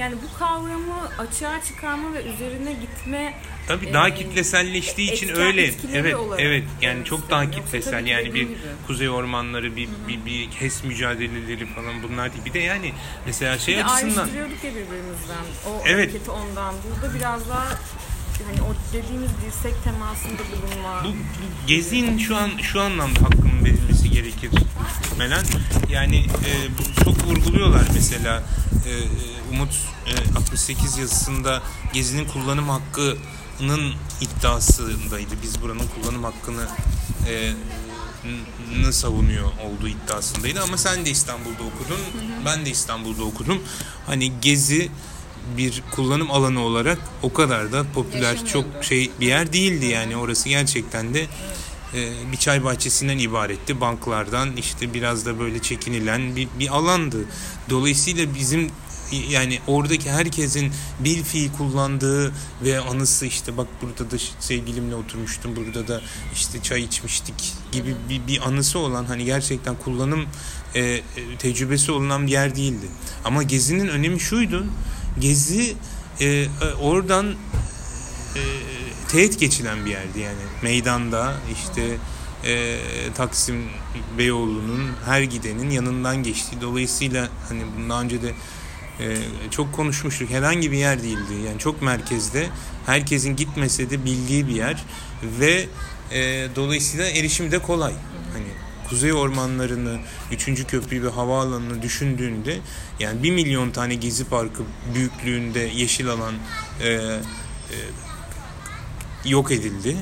yani 0.00 0.14
bu 0.22 0.38
kavramı 0.38 1.08
açığa 1.18 1.62
çıkarma 1.62 2.14
ve 2.14 2.22
üzerine 2.24 2.72
gitme 2.72 3.34
Tabii 3.68 3.86
e, 3.86 3.92
daha 3.92 4.14
kitleselleştiği 4.14 5.12
için 5.12 5.28
etken- 5.28 5.46
öyle. 5.46 5.70
Evet, 5.94 6.14
olarak 6.14 6.40
evet. 6.40 6.64
Yani 6.82 6.94
demek 6.94 7.06
çok 7.06 7.20
istiyorum. 7.20 7.46
daha 7.48 7.50
kitlesel. 7.60 8.06
Yani 8.06 8.34
bir 8.34 8.40
gibi. 8.42 8.56
kuzey 8.86 9.08
ormanları, 9.08 9.76
bir 9.76 9.88
bir, 10.08 10.24
bir 10.26 10.48
HES 10.48 10.84
mücadeleleri 10.84 11.66
falan 11.66 12.02
bunlar 12.02 12.32
değil. 12.32 12.44
Bir 12.44 12.52
de 12.52 12.58
yani 12.58 12.92
mesela 13.26 13.58
şey 13.58 13.76
Bir 13.76 13.80
açısından 13.84 14.16
ayrıştırıyorduk 14.22 14.64
ya 14.64 14.70
birbirimizden. 14.70 15.44
O 15.66 15.82
Evet. 15.86 16.28
ondan. 16.28 16.74
Burada 17.02 17.14
biraz 17.14 17.48
daha 17.48 17.66
hani 18.44 18.62
o 18.62 18.74
dediğimiz 18.92 19.30
dirsek 19.46 19.84
temasında 19.84 20.42
bulunma. 20.52 21.04
bu, 21.04 21.08
bu 21.08 21.66
gezinin 21.66 22.18
şu 22.18 22.36
an 22.36 22.50
şu 22.62 22.80
anlamda 22.80 23.20
hakkının 23.22 23.64
verilmesi 23.64 24.10
gerekir 24.10 24.50
muhtemelen. 24.52 25.44
Yani 25.90 26.16
e, 26.18 26.50
bu 26.78 27.04
çok 27.04 27.24
vurguluyorlar 27.26 27.84
mesela 27.94 28.42
e, 28.86 28.90
e, 28.90 29.02
Umut 29.52 29.74
e, 30.06 30.38
68 30.38 30.98
yazısında 30.98 31.62
gezinin 31.92 32.24
kullanım 32.24 32.68
hakkının 32.68 33.94
iddiasındaydı. 34.20 35.34
Biz 35.42 35.62
buranın 35.62 35.84
kullanım 35.94 36.24
hakkını 36.24 36.68
e, 37.28 37.52
n- 38.82 38.92
savunuyor 38.92 39.44
olduğu 39.44 39.88
iddiasındaydı 39.88 40.62
ama 40.62 40.76
sen 40.76 41.06
de 41.06 41.10
İstanbul'da 41.10 41.62
okudun 41.62 42.00
ben 42.44 42.66
de 42.66 42.70
İstanbul'da 42.70 43.24
okudum 43.24 43.62
hani 44.06 44.32
gezi 44.40 44.90
bir 45.56 45.82
kullanım 45.90 46.30
alanı 46.30 46.60
olarak 46.60 46.98
o 47.22 47.32
kadar 47.32 47.72
da 47.72 47.84
popüler 47.94 48.46
çok 48.46 48.64
şey 48.82 49.10
bir 49.20 49.26
yer 49.26 49.52
değildi 49.52 49.86
yani. 49.86 50.16
Orası 50.16 50.48
gerçekten 50.48 51.14
de 51.14 51.26
e, 51.94 52.32
bir 52.32 52.36
çay 52.36 52.64
bahçesinden 52.64 53.18
ibaretti. 53.18 53.80
Banklardan 53.80 54.56
işte 54.56 54.94
biraz 54.94 55.26
da 55.26 55.38
böyle 55.38 55.62
çekinilen 55.62 56.36
bir, 56.36 56.48
bir 56.58 56.76
alandı. 56.76 57.24
Dolayısıyla 57.70 58.34
bizim 58.34 58.70
yani 59.12 59.58
oradaki 59.66 60.10
herkesin 60.10 60.72
bil 61.00 61.24
fiil 61.24 61.52
kullandığı 61.52 62.32
ve 62.64 62.80
anısı 62.80 63.26
işte 63.26 63.56
bak 63.56 63.66
burada 63.82 64.10
da 64.10 64.16
sevgilimle 64.40 64.94
oturmuştum 64.94 65.56
burada 65.56 65.88
da 65.88 66.00
işte 66.34 66.62
çay 66.62 66.82
içmiştik 66.82 67.52
gibi 67.72 67.94
bir, 68.08 68.26
bir 68.26 68.48
anısı 68.48 68.78
olan 68.78 69.04
hani 69.04 69.24
gerçekten 69.24 69.74
kullanım 69.74 70.26
e, 70.74 70.80
e, 70.80 71.02
tecrübesi 71.38 71.92
olunan 71.92 72.26
bir 72.26 72.32
yer 72.32 72.56
değildi. 72.56 72.86
Ama 73.24 73.42
Gezi'nin 73.42 73.88
önemi 73.88 74.20
şuydu. 74.20 74.66
Gezi 75.20 75.76
e, 76.20 76.46
oradan 76.80 77.34
e, 78.36 78.42
teğet 79.08 79.40
geçilen 79.40 79.86
bir 79.86 79.90
yerdi 79.90 80.20
yani 80.20 80.42
meydanda 80.62 81.34
işte 81.52 81.96
e, 82.44 82.78
Taksim 83.14 83.64
Beyoğlu'nun 84.18 84.90
her 85.04 85.22
gidenin 85.22 85.70
yanından 85.70 86.22
geçti. 86.22 86.56
Dolayısıyla 86.60 87.28
hani 87.48 87.62
bundan 87.76 88.04
önce 88.04 88.22
de 88.22 88.34
e, 89.00 89.16
çok 89.50 89.72
konuşmuştuk. 89.72 90.30
Herhangi 90.30 90.72
bir 90.72 90.76
yer 90.76 91.02
değildi. 91.02 91.34
Yani 91.46 91.58
çok 91.58 91.82
merkezde. 91.82 92.46
Herkesin 92.86 93.36
gitmese 93.36 93.90
de 93.90 94.04
bildiği 94.04 94.48
bir 94.48 94.54
yer 94.54 94.84
ve 95.22 95.66
e, 96.10 96.48
dolayısıyla 96.56 97.06
erişimi 97.06 97.52
de 97.52 97.58
kolay. 97.58 97.92
Hani 98.32 98.65
kuzey 98.88 99.12
ormanlarını, 99.12 99.98
üçüncü 100.32 100.66
köprüyü 100.66 101.02
ve 101.02 101.08
havaalanını 101.08 101.82
düşündüğünde 101.82 102.58
yani 103.00 103.22
bir 103.22 103.30
milyon 103.30 103.70
tane 103.70 103.94
gezi 103.94 104.24
parkı 104.24 104.62
büyüklüğünde 104.94 105.60
yeşil 105.60 106.08
alan 106.08 106.34
e, 106.80 106.88
e, 106.88 107.18
yok 109.24 109.52
edildi. 109.52 109.96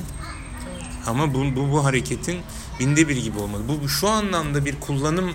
Ama 1.07 1.33
bu, 1.33 1.55
bu, 1.55 1.71
bu 1.71 1.85
hareketin 1.85 2.41
binde 2.79 3.07
bir 3.07 3.17
gibi 3.17 3.39
olmalı. 3.39 3.63
Bu 3.67 3.89
şu 3.89 4.09
anlamda 4.09 4.65
bir 4.65 4.79
kullanım 4.79 5.33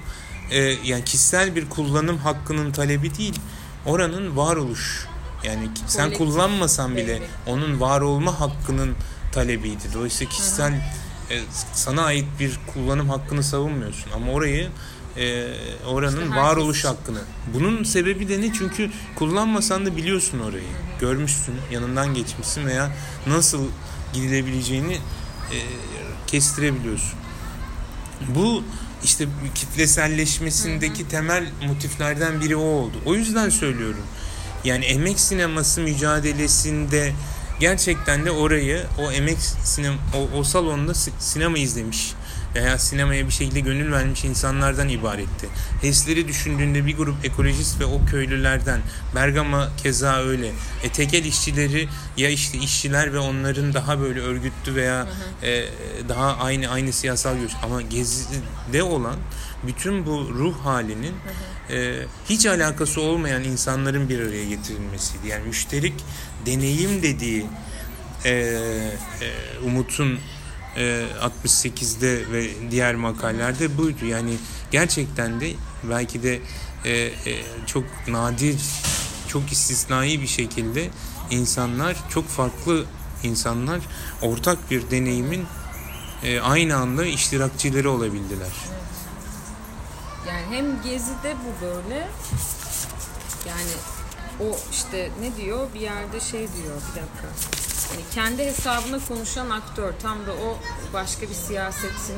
e, 0.50 0.58
yani 0.60 1.04
kişisel 1.04 1.56
bir 1.56 1.68
kullanım 1.68 2.18
hakkının 2.18 2.72
talebi 2.72 3.14
değil. 3.14 3.40
Oranın 3.86 4.36
varoluş 4.36 5.06
yani 5.44 5.68
sen 5.86 6.12
kullanmasan 6.12 6.96
bile 6.96 7.22
onun 7.46 7.80
var 7.80 8.00
olma 8.00 8.40
hakkının 8.40 8.94
talebiydi. 9.32 9.84
Dolayısıyla 9.94 10.30
kişisel 10.32 10.92
e, 11.30 11.40
sana 11.72 12.02
ait 12.02 12.26
bir 12.40 12.60
kullanım 12.74 13.08
hakkını 13.08 13.42
savunmuyorsun 13.42 14.10
ama 14.14 14.32
orayı 14.32 14.68
e, 15.16 15.46
oranın 15.86 16.22
işte 16.26 16.36
varoluş 16.36 16.84
hakkını. 16.84 17.20
Bunun 17.54 17.84
sebebi 17.84 18.28
de 18.28 18.40
ne? 18.40 18.52
Çünkü 18.52 18.90
kullanmasan 19.14 19.86
da 19.86 19.96
biliyorsun 19.96 20.38
orayı. 20.40 20.62
Görmüşsün, 21.00 21.54
yanından 21.72 22.14
geçmişsin 22.14 22.66
veya 22.66 22.92
nasıl 23.26 23.68
gidilebileceğini 24.12 24.94
e, 24.94 25.58
kestirebiliyorsun. 26.26 27.18
Bu 28.28 28.64
işte 29.04 29.26
kitleselleşmesindeki 29.54 31.08
temel 31.08 31.50
motiflerden 31.66 32.40
biri 32.40 32.56
o 32.56 32.62
oldu. 32.62 32.96
O 33.06 33.14
yüzden 33.14 33.48
söylüyorum. 33.48 34.02
Yani 34.64 34.84
emek 34.84 35.20
sineması 35.20 35.80
mücadelesinde 35.80 37.12
gerçekten 37.60 38.24
de 38.24 38.30
orayı 38.30 38.82
o 38.98 39.12
emek 39.12 39.38
sinem 39.64 39.94
o, 40.16 40.38
o 40.38 40.44
salonda 40.44 40.94
sinema 41.18 41.58
izlemiş 41.58 42.12
veya 42.54 42.78
sinemaya 42.78 43.26
bir 43.26 43.32
şekilde 43.32 43.60
gönül 43.60 43.92
vermiş 43.92 44.24
insanlardan 44.24 44.88
ibaretti. 44.88 45.48
HES'leri 45.82 46.28
düşündüğünde 46.28 46.86
bir 46.86 46.96
grup 46.96 47.24
ekolojist 47.24 47.80
ve 47.80 47.84
o 47.84 48.04
köylülerden, 48.04 48.80
Bergama 49.14 49.70
keza 49.82 50.16
öyle. 50.16 50.52
E, 50.82 50.88
tekel 50.88 51.24
işçileri 51.24 51.88
ya 52.16 52.30
işte 52.30 52.58
işçiler 52.58 53.12
ve 53.12 53.18
onların 53.18 53.74
daha 53.74 54.00
böyle 54.00 54.20
örgütlü 54.20 54.74
veya 54.74 55.06
E, 55.42 55.64
daha 56.08 56.36
aynı 56.36 56.68
aynı 56.68 56.92
siyasal 56.92 57.36
görüş 57.36 57.52
ama 57.62 57.82
Gezi'de 57.82 58.82
olan 58.82 59.16
bütün 59.66 60.06
bu 60.06 60.30
ruh 60.34 60.54
halinin 60.64 61.14
e, 61.70 61.94
hiç 62.28 62.46
alakası 62.46 63.00
olmayan 63.00 63.44
insanların 63.44 64.08
bir 64.08 64.20
araya 64.20 64.44
getirilmesiydi. 64.44 65.28
Yani 65.28 65.46
müşterik 65.46 65.94
deneyim 66.46 67.02
dediği 67.02 67.46
e, 68.24 68.30
e, 68.30 68.58
Umut'un 69.64 70.18
68'de 70.76 72.20
e, 72.20 72.32
ve 72.32 72.70
diğer 72.70 72.94
makalelerde 72.94 73.78
buydu. 73.78 74.04
Yani 74.04 74.36
gerçekten 74.70 75.40
de 75.40 75.52
belki 75.90 76.22
de 76.22 76.40
e, 76.84 76.90
e, 76.92 77.12
çok 77.66 77.84
nadir, 78.08 78.60
çok 79.28 79.52
istisnai 79.52 80.22
bir 80.22 80.26
şekilde 80.26 80.90
insanlar, 81.30 81.96
çok 82.08 82.28
farklı 82.28 82.84
insanlar 83.22 83.80
ortak 84.22 84.70
bir 84.70 84.90
deneyimin 84.90 85.44
aynı 86.42 86.76
anda 86.76 87.04
iştirakçileri 87.04 87.88
olabildiler. 87.88 88.48
Yani 90.28 90.56
hem 90.56 90.82
Gezi'de 90.82 91.36
bu 91.44 91.66
böyle 91.66 92.08
yani 93.48 93.70
o 94.40 94.56
işte 94.72 95.10
ne 95.20 95.36
diyor 95.36 95.68
bir 95.74 95.80
yerde 95.80 96.20
şey 96.20 96.40
diyor 96.40 96.76
bir 96.90 97.00
dakika 97.00 97.59
Hani 97.90 98.02
kendi 98.14 98.44
hesabına 98.44 98.98
konuşan 99.08 99.50
aktör 99.50 99.92
tam 100.02 100.26
da 100.26 100.32
o 100.32 100.58
başka 100.92 101.22
bir 101.28 101.34
siyasetin 101.34 102.16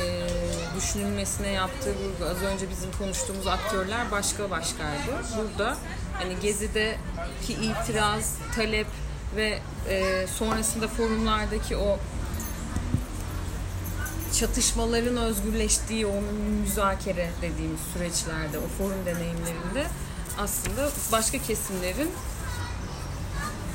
e, 0.00 0.28
düşünülmesine 0.76 1.48
yaptığı 1.48 1.90
vurgu. 1.90 2.30
Az 2.30 2.42
önce 2.42 2.70
bizim 2.70 2.92
konuştuğumuz 2.98 3.46
aktörler 3.46 4.10
başka 4.10 4.50
başkaydı. 4.50 5.24
Burada 5.36 5.76
hani 6.12 6.40
Gezi'deki 6.42 7.52
itiraz, 7.52 8.34
talep 8.56 8.86
ve 9.36 9.58
e, 9.88 10.26
sonrasında 10.26 10.88
forumlardaki 10.88 11.76
o 11.76 11.98
çatışmaların 14.38 15.16
özgürleştiği 15.16 16.06
o 16.06 16.20
müzakere 16.60 17.30
dediğimiz 17.42 17.80
süreçlerde, 17.92 18.58
o 18.58 18.68
forum 18.78 19.06
deneyimlerinde 19.06 19.86
aslında 20.38 20.90
başka 21.12 21.38
kesimlerin 21.38 22.10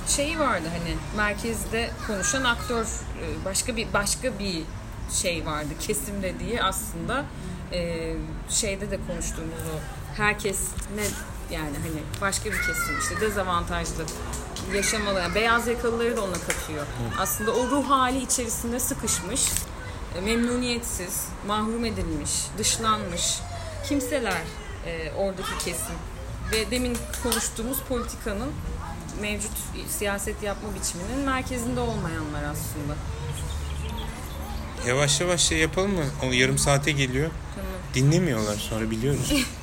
şeyi 0.10 0.40
vardı 0.40 0.68
hani 0.80 0.96
merkezde 1.18 1.90
konuşan 2.08 2.44
aktör 2.44 2.86
e, 2.86 3.46
başka 3.46 3.76
bir 3.76 3.94
başka 3.94 4.40
bir 4.40 4.64
şey 5.12 5.46
vardı 5.46 5.70
kesim 5.80 6.24
dediği 6.24 6.64
aslında 6.64 7.26
e, 7.72 8.14
şeyde 8.50 8.92
de 8.92 9.00
konuştuğumuz 9.08 9.64
o 9.76 9.80
herkes 10.18 10.60
ne 10.96 11.04
yani 11.56 11.78
hani 11.78 12.22
başka 12.22 12.46
bir 12.46 12.58
kesim 12.58 13.00
işte 13.00 13.22
dezavantajlı 13.22 14.06
yaşamalı 14.76 15.20
yani 15.20 15.36
beyaz 15.36 15.68
yakalıları 15.68 16.18
da 16.18 16.24
ona 16.24 16.34
katıyor. 16.34 16.82
Hı. 16.82 17.22
Aslında 17.22 17.52
o 17.52 17.68
ruh 17.68 17.90
hali 17.90 18.24
içerisinde 18.24 18.80
sıkışmış, 18.80 19.46
e, 20.18 20.22
memnuniyetsiz, 20.22 21.28
mahrum 21.48 21.86
edilmiş, 21.86 22.32
dışlanmış 22.58 23.40
kimseler 23.88 24.42
e, 24.86 25.12
oradaki 25.12 25.66
kesim 25.66 25.96
ve 26.52 26.72
demin 26.72 26.98
konuştuğumuz 27.24 27.80
politikanın 27.90 28.52
mevcut 29.22 29.52
siyaset 29.90 30.44
yapma 30.44 30.70
biçiminin 30.76 31.26
merkezinde 31.26 31.80
olmayanlar 31.80 32.44
aslında. 32.44 32.96
Yavaş 34.88 35.22
yavaş 35.22 35.42
şey 35.42 35.58
yapalım 35.58 35.92
mı? 35.92 36.06
O 36.24 36.32
yarım 36.32 36.58
saate 36.58 36.92
geliyor. 36.92 37.30
Tamam. 37.56 37.72
Dinlemiyorlar 37.94 38.56
sonra 38.56 38.92
biliyoruz. 38.92 39.34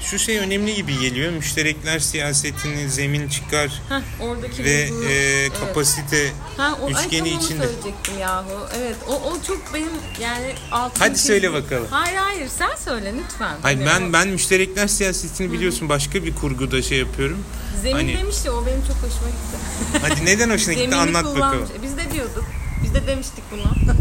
Şu 0.00 0.18
şey 0.18 0.38
önemli 0.38 0.74
gibi 0.74 0.98
geliyor. 0.98 1.32
Müşterekler 1.32 1.98
siyasetini 1.98 2.90
zemin 2.90 3.28
çıkar 3.28 3.82
Heh, 3.88 4.20
oradaki 4.20 4.64
ve 4.64 4.90
e, 5.10 5.48
kapasite 5.48 6.16
evet. 6.16 6.32
ha, 6.56 6.78
o, 6.82 6.90
üçgeni 6.90 7.28
ay, 7.28 7.34
içinde. 7.34 7.64
söyleyecektim 7.64 8.18
yahu. 8.20 8.68
Evet 8.78 8.96
o, 9.08 9.12
o 9.12 9.42
çok 9.46 9.74
benim 9.74 9.90
yani 10.20 10.54
altın 10.72 11.00
Hadi 11.00 11.18
söyle 11.18 11.52
bakalım. 11.52 11.86
Hayır 11.90 12.16
hayır 12.16 12.48
sen 12.48 12.76
söyle 12.84 13.14
lütfen. 13.24 13.56
Hayır 13.62 13.78
hani 13.78 13.86
ben 13.86 14.12
ben 14.12 14.28
müşterekler 14.28 14.86
siyasetini 14.86 15.52
biliyorsun 15.52 15.88
başka 15.88 16.24
bir 16.24 16.34
kurguda 16.34 16.82
şey 16.82 16.98
yapıyorum. 16.98 17.44
Zemin 17.82 17.96
hani... 17.96 18.18
demişti 18.18 18.50
o 18.50 18.66
benim 18.66 18.80
çok 18.80 18.96
hoşuma 18.96 19.28
gitti. 19.30 19.56
Hadi 20.08 20.24
neden 20.24 20.50
hoşuna 20.50 20.74
gitti 20.74 20.94
anlat 20.94 21.24
bakalım. 21.24 21.68
Biz 21.82 21.96
de 21.96 22.10
diyorduk. 22.12 22.44
Biz 22.84 22.94
de 22.94 23.06
demiştik 23.06 23.44
bunu. 23.50 23.62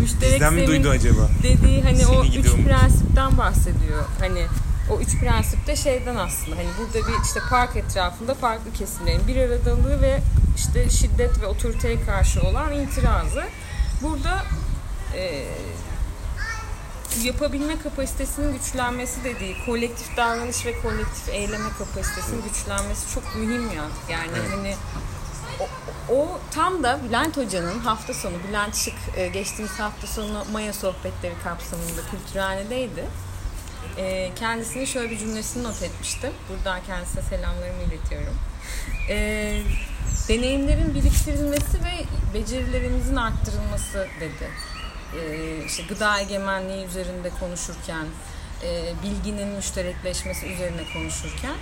Müşterek 0.00 0.32
Bizden 0.32 0.54
mi 0.54 0.66
duydu 0.66 0.90
acaba? 0.90 1.30
Dediği 1.42 1.82
hani 1.82 1.98
Seni 1.98 2.06
o 2.08 2.24
üç 2.24 2.46
prensipten 2.66 3.38
bahsediyor. 3.38 4.04
Hani 4.20 4.46
o 4.92 5.00
üç 5.00 5.18
prensip 5.20 5.66
de 5.66 5.76
şeyden 5.76 6.16
aslında 6.16 6.56
hani 6.56 6.68
burada 6.78 7.08
bir 7.08 7.24
işte 7.24 7.40
park 7.50 7.76
etrafında 7.76 8.34
farklı 8.34 8.72
kesimlerin 8.72 9.26
bir 9.26 9.36
aradalığı 9.36 10.02
ve 10.02 10.20
işte 10.56 10.90
şiddet 10.90 11.40
ve 11.40 11.46
otoriteye 11.46 12.04
karşı 12.04 12.40
olan 12.40 12.72
itirazı. 12.72 13.44
Burada 14.02 14.42
e, 15.16 15.44
yapabilme 17.24 17.78
kapasitesinin 17.78 18.52
güçlenmesi 18.52 19.24
dediği 19.24 19.56
kolektif 19.66 20.16
davranış 20.16 20.66
ve 20.66 20.80
kolektif 20.80 21.28
eyleme 21.28 21.68
kapasitesinin 21.78 22.42
güçlenmesi 22.42 23.14
çok 23.14 23.36
mühim 23.36 23.66
ya. 23.66 23.84
Yani 24.10 24.32
evet. 24.36 24.50
hani 24.56 24.74
o, 25.60 25.68
o 26.14 26.38
tam 26.50 26.82
da 26.82 27.00
Bülent 27.08 27.36
Hoca'nın 27.36 27.78
hafta 27.78 28.14
sonu 28.14 28.34
Bülent 28.48 28.76
Şık 28.76 28.94
e, 29.16 29.28
geçtiğimiz 29.28 29.80
hafta 29.80 30.06
sonu 30.06 30.44
Maya 30.52 30.72
sohbetleri 30.72 31.34
kapsamında 31.44 32.00
kültürhanedeydi. 32.10 33.04
E, 33.98 34.30
kendisinin 34.36 34.84
şöyle 34.84 35.10
bir 35.10 35.18
cümlesini 35.18 35.64
not 35.64 35.82
etmiştim. 35.82 36.32
Buradan 36.48 36.80
kendisine 36.86 37.22
selamlarımı 37.22 37.82
iletiyorum. 37.82 38.34
E, 39.08 39.16
deneyimlerin 40.28 40.94
biriktirilmesi 40.94 41.78
ve 41.84 42.04
becerilerimizin 42.34 43.16
arttırılması 43.16 44.08
dedi. 44.20 44.50
E, 45.20 45.64
işte 45.64 45.82
gıda 45.88 46.20
egemenliği 46.20 46.86
üzerinde 46.86 47.30
konuşurken 47.40 48.06
e, 48.64 48.92
bilginin 49.02 49.48
müşterekleşmesi 49.48 50.46
üzerine 50.46 50.82
konuşurken. 50.92 51.54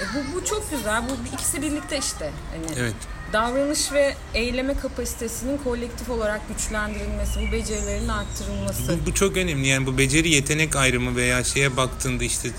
E, 0.00 0.04
bu, 0.14 0.34
bu 0.34 0.44
çok 0.44 0.70
güzel. 0.70 1.02
Bu 1.08 1.34
ikisi 1.34 1.62
birlikte 1.62 1.98
işte. 1.98 2.32
Hani 2.50 2.78
Evet. 2.80 2.94
davranış 3.32 3.92
ve 3.92 4.14
eyleme 4.34 4.74
kapasitesinin 4.76 5.58
kolektif 5.58 6.10
olarak 6.10 6.40
güçlendirilmesi, 6.48 7.40
bu 7.48 7.52
becerilerin 7.52 8.08
arttırılması. 8.08 8.98
Bu, 9.02 9.06
bu 9.06 9.14
çok 9.14 9.36
önemli. 9.36 9.66
Yani 9.66 9.86
bu 9.86 9.98
beceri 9.98 10.28
yetenek 10.30 10.76
ayrımı 10.76 11.16
veya 11.16 11.44
şeye 11.44 11.76
baktığında 11.76 12.24
işte 12.24 12.50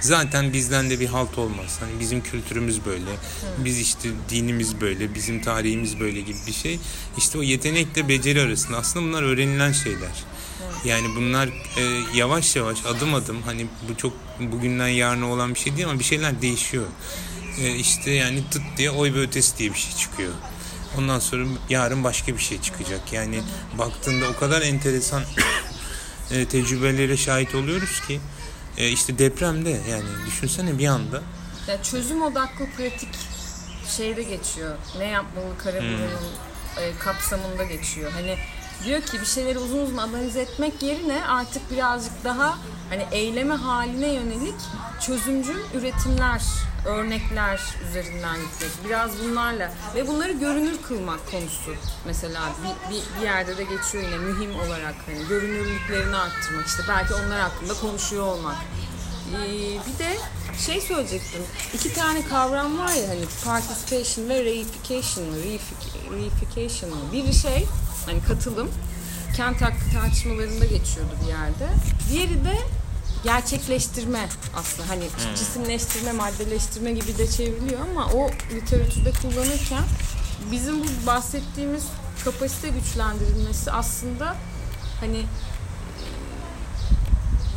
zaten 0.00 0.52
bizden 0.52 0.90
de 0.90 1.00
bir 1.00 1.06
halt 1.06 1.38
olmaz. 1.38 1.76
Hani 1.80 2.00
bizim 2.00 2.22
kültürümüz 2.22 2.84
böyle. 2.86 3.10
Biz 3.58 3.78
işte 3.78 4.08
dinimiz 4.30 4.80
böyle, 4.80 5.14
bizim 5.14 5.42
tarihimiz 5.42 6.00
böyle 6.00 6.20
gibi 6.20 6.38
bir 6.46 6.52
şey. 6.52 6.78
İşte 7.18 7.38
o 7.38 7.42
yetenekle 7.42 8.08
beceri 8.08 8.42
arasında 8.42 8.76
aslında 8.76 9.06
bunlar 9.06 9.22
öğrenilen 9.22 9.72
şeyler. 9.72 10.24
Yani 10.84 11.16
bunlar 11.16 11.48
e, 11.76 11.82
yavaş 12.14 12.56
yavaş 12.56 12.86
adım 12.86 13.14
adım 13.14 13.42
hani 13.42 13.66
bu 13.88 13.96
çok 13.96 14.12
bugünden 14.40 14.88
yarına 14.88 15.30
olan 15.30 15.54
bir 15.54 15.58
şey 15.58 15.76
değil 15.76 15.88
ama 15.88 15.98
bir 15.98 16.04
şeyler 16.04 16.42
değişiyor. 16.42 16.86
E, 17.60 17.74
işte 17.74 18.10
yani 18.10 18.44
tıt 18.50 18.62
diye 18.76 18.90
oy 18.90 19.14
ve 19.14 19.20
ötesi 19.20 19.58
diye 19.58 19.70
bir 19.72 19.78
şey 19.78 19.92
çıkıyor. 19.96 20.32
Ondan 20.98 21.18
sonra 21.18 21.44
yarın 21.68 22.04
başka 22.04 22.34
bir 22.34 22.42
şey 22.42 22.60
çıkacak. 22.60 23.12
Yani 23.12 23.40
baktığında 23.78 24.28
o 24.28 24.40
kadar 24.40 24.62
enteresan 24.62 25.22
e, 26.30 26.44
tecrübelere 26.44 27.16
şahit 27.16 27.54
oluyoruz 27.54 28.00
ki 28.08 28.20
e, 28.76 28.88
işte 28.88 29.18
depremde 29.18 29.70
yani 29.70 30.26
düşünsene 30.26 30.78
bir 30.78 30.86
anda 30.86 31.22
Ya 31.68 31.82
çözüm 31.82 32.22
odaklı 32.22 32.66
pratik 32.76 33.08
şeyde 33.96 34.22
geçiyor. 34.22 34.76
Ne 34.98 35.04
yapmalı 35.04 35.58
Karaburun'un 35.58 36.32
e, 36.80 36.98
kapsamında 36.98 37.64
geçiyor. 37.64 38.12
Hani 38.12 38.36
diyor 38.84 39.02
ki 39.02 39.20
bir 39.20 39.26
şeyleri 39.26 39.58
uzun 39.58 39.78
uzun 39.78 39.96
analiz 39.96 40.36
etmek 40.36 40.82
yerine 40.82 41.26
artık 41.26 41.70
birazcık 41.70 42.24
daha 42.24 42.58
hani 42.90 43.06
eyleme 43.12 43.54
haline 43.54 44.08
yönelik 44.08 44.54
çözümcül 45.00 45.60
üretimler, 45.74 46.42
örnekler 46.86 47.60
üzerinden 47.88 48.36
gitmek. 48.36 48.70
Biraz 48.84 49.10
bunlarla 49.24 49.72
ve 49.94 50.08
bunları 50.08 50.32
görünür 50.32 50.82
kılmak 50.82 51.30
konusu 51.30 51.74
mesela 52.06 52.40
bir, 52.62 52.94
bir, 52.94 53.02
bir 53.16 53.24
yerde 53.24 53.56
de 53.56 53.64
geçiyor 53.64 54.04
yine 54.04 54.18
mühim 54.18 54.54
olarak 54.54 54.94
hani 55.06 55.28
görünürlüklerini 55.28 56.16
arttırmak 56.16 56.66
işte 56.66 56.82
belki 56.88 57.14
onlar 57.14 57.40
hakkında 57.40 57.74
konuşuyor 57.74 58.26
olmak. 58.26 58.56
Ee, 59.36 59.78
bir 59.92 59.98
de 59.98 60.16
şey 60.66 60.80
söyleyecektim. 60.80 61.42
İki 61.74 61.94
tane 61.94 62.28
kavram 62.28 62.78
var 62.78 62.92
ya 62.92 63.08
hani 63.08 63.24
participation 63.44 64.28
ve 64.28 64.44
reification 64.44 65.26
Reification? 66.12 67.12
Biri 67.12 67.34
şey 67.34 67.66
hani 68.08 68.22
katılım. 68.22 68.70
Kent 69.36 69.62
hakkı 69.62 69.92
tartışmalarında 69.92 70.64
geçiyordu 70.64 71.12
bir 71.22 71.28
yerde. 71.28 71.68
Diğeri 72.10 72.44
de 72.44 72.58
gerçekleştirme 73.24 74.28
aslında 74.56 74.88
hani 74.88 75.04
cisimleştirme, 75.36 76.12
maddeleştirme 76.12 76.92
gibi 76.92 77.18
de 77.18 77.30
çevriliyor 77.30 77.80
ama 77.80 78.06
o 78.06 78.30
literatürde 78.54 79.12
kullanırken 79.22 79.84
bizim 80.50 80.80
bu 80.80 81.06
bahsettiğimiz 81.06 81.84
kapasite 82.24 82.68
güçlendirilmesi 82.68 83.72
aslında 83.72 84.36
hani 85.00 85.24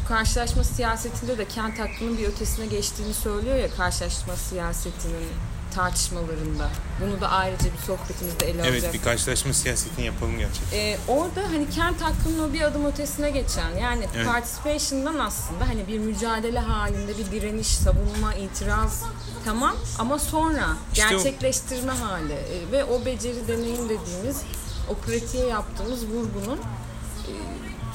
bu 0.02 0.08
karşılaşma 0.08 0.64
siyasetinde 0.64 1.38
de 1.38 1.48
kent 1.48 1.80
hakkının 1.80 2.18
bir 2.18 2.28
ötesine 2.28 2.66
geçtiğini 2.66 3.14
söylüyor 3.14 3.56
ya 3.56 3.70
karşılaşma 3.70 4.36
siyasetinin 4.36 5.28
tartışmalarında. 5.72 6.70
Bunu 7.02 7.22
da 7.22 7.30
ayrıca 7.30 7.66
bir 7.66 7.86
sohbetimizde 7.88 8.46
ele 8.50 8.62
alacağız. 8.62 8.84
evet 8.84 8.94
bir 8.94 9.02
karşılaşma 9.02 9.54
siyasetini 9.54 10.06
yapalım 10.06 10.38
gerçekten. 10.40 10.78
Ee, 10.78 10.98
orada 11.08 11.42
hani 11.52 11.70
kent 11.70 12.02
hakkının 12.02 12.50
o 12.50 12.54
bir 12.54 12.62
adım 12.62 12.86
ötesine 12.86 13.30
geçen 13.30 13.70
yani 13.82 14.06
Evet. 14.16 14.26
participation'dan 14.28 15.20
aslında 15.20 15.68
hani 15.68 15.88
bir 15.88 16.00
mücadele 16.00 16.60
halinde 16.60 17.18
bir 17.18 17.32
direniş, 17.32 17.68
savunma, 17.68 18.34
itiraz 18.34 19.04
tamam 19.46 19.76
ama 20.00 20.20
sonra 20.20 20.68
İşte 20.94 21.06
o- 21.08 21.10
gerçekleştirme 21.10 21.92
hali 21.92 22.34
Ee, 22.34 22.72
ve 22.72 22.84
o 22.84 23.06
beceri 23.06 23.48
deneyim 23.48 23.90
dediğimiz 23.90 24.42
o 24.90 24.96
pratiğe 24.96 25.46
yaptığımız 25.48 26.06
vurgunun 26.06 26.58
e, 26.58 27.34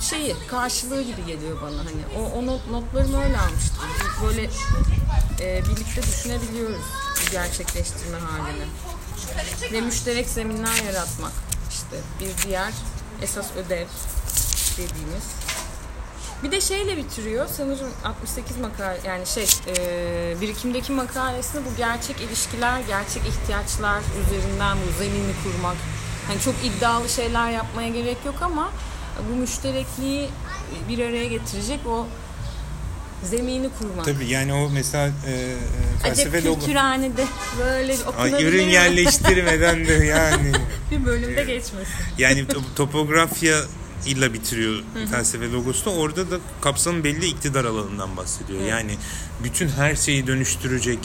şeyi 0.01 0.35
karşılığı 0.49 1.03
gibi 1.03 1.25
geliyor 1.27 1.63
bana 1.63 1.79
hani 1.79 2.23
o, 2.25 2.39
o 2.39 2.47
not, 2.47 2.71
notlarımı 2.71 3.25
öyle 3.25 3.39
almıştım 3.39 3.85
böyle 4.27 4.43
e, 5.41 5.63
birlikte 5.65 6.03
düşünebiliyoruz 6.03 6.83
gerçekleştirme 7.31 8.19
halini 8.19 8.67
ve 9.73 9.81
müşterek 9.81 10.29
zeminler 10.29 10.83
yaratmak 10.85 11.33
işte 11.71 11.97
bir 12.21 12.49
diğer 12.49 12.73
esas 13.23 13.47
ödev 13.57 13.87
dediğimiz. 14.77 15.25
Bir 16.43 16.51
de 16.51 16.61
şeyle 16.61 16.97
bitiriyor 16.97 17.47
sanırım 17.47 17.91
68 18.05 18.57
makale 18.57 19.01
yani 19.05 19.27
şey 19.27 19.47
e, 19.67 20.41
birikimdeki 20.41 20.93
makalesinde 20.93 21.65
bu 21.65 21.77
gerçek 21.77 22.21
ilişkiler, 22.21 22.81
gerçek 22.81 23.23
ihtiyaçlar 23.27 24.03
üzerinden 24.27 24.77
bu 24.77 24.99
zeminini 24.99 25.33
kurmak. 25.43 25.77
Hani 26.27 26.41
çok 26.41 26.55
iddialı 26.65 27.09
şeyler 27.09 27.51
yapmaya 27.51 27.89
gerek 27.89 28.17
yok 28.27 28.35
ama 28.43 28.71
bu 29.31 29.37
müşterekliği 29.37 30.29
bir 30.89 30.99
araya 30.99 31.27
getirecek 31.27 31.81
o 31.87 32.07
zemini 33.25 33.69
kurmak. 33.79 34.05
Tabii 34.05 34.27
yani 34.29 34.53
o 34.53 34.71
mesela 34.71 35.07
e, 35.07 35.11
e, 35.33 35.57
felsefe 36.03 36.45
logo. 36.45 36.61
kültürhanede 36.61 37.25
böyle 37.59 37.93
Ay, 37.93 37.99
okunabilir 38.07 38.49
ürün 38.49 38.67
mi? 38.67 38.73
yerleştirmeden 38.73 39.87
de 39.87 39.93
yani. 40.07 40.53
bir 40.91 41.05
bölümde 41.05 41.41
geçmesin. 41.45 41.95
Yani 42.19 42.41
to- 42.41 42.75
topografya 42.77 43.57
ile 44.07 44.33
bitiriyor 44.33 44.83
felsefe 45.11 45.51
logosu 45.53 45.85
da 45.85 45.91
orada 45.91 46.31
da 46.31 46.39
kapsamı 46.61 47.05
belli 47.05 47.27
iktidar 47.27 47.65
alanından 47.65 48.17
bahsediyor. 48.17 48.61
Yani 48.61 48.97
bütün 49.45 49.69
her 49.69 49.97
şeyi 49.97 50.27
dönüştürecek 50.27 50.99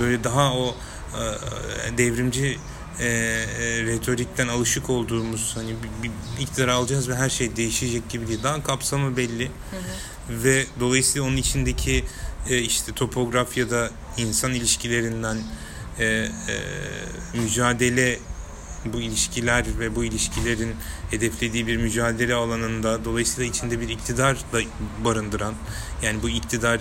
böyle 0.00 0.24
daha 0.24 0.52
o 0.54 0.74
e, 1.14 1.98
devrimci 1.98 2.58
e, 3.02 3.06
e, 3.06 3.82
retorikten 3.82 4.48
alışık 4.48 4.90
olduğumuz 4.90 5.52
hani 5.56 5.68
bir, 5.68 6.08
bir 6.08 6.42
iktidar 6.42 6.68
alacağız 6.68 7.08
ve 7.08 7.14
her 7.14 7.30
şey 7.30 7.56
değişecek 7.56 8.08
gibi 8.08 8.28
değil. 8.28 8.42
Daha 8.42 8.62
kapsamı 8.62 9.16
belli 9.16 9.50
ve 10.28 10.66
dolayısıyla 10.80 11.28
onun 11.28 11.36
içindeki 11.36 12.04
e, 12.50 12.58
işte 12.58 12.92
topografyada 12.92 13.90
insan 14.16 14.54
ilişkilerinden 14.54 15.38
e, 15.98 16.04
e, 16.04 16.28
mücadele 17.34 18.18
bu 18.84 19.00
ilişkiler 19.00 19.64
ve 19.78 19.96
bu 19.96 20.04
ilişkilerin 20.04 20.74
hedeflediği 21.10 21.66
bir 21.66 21.76
mücadele 21.76 22.34
alanında 22.34 23.04
dolayısıyla 23.04 23.50
içinde 23.50 23.80
bir 23.80 23.88
iktidar 23.88 24.36
da 24.52 24.60
barındıran 25.04 25.54
yani 26.02 26.22
bu 26.22 26.28
iktidar 26.28 26.80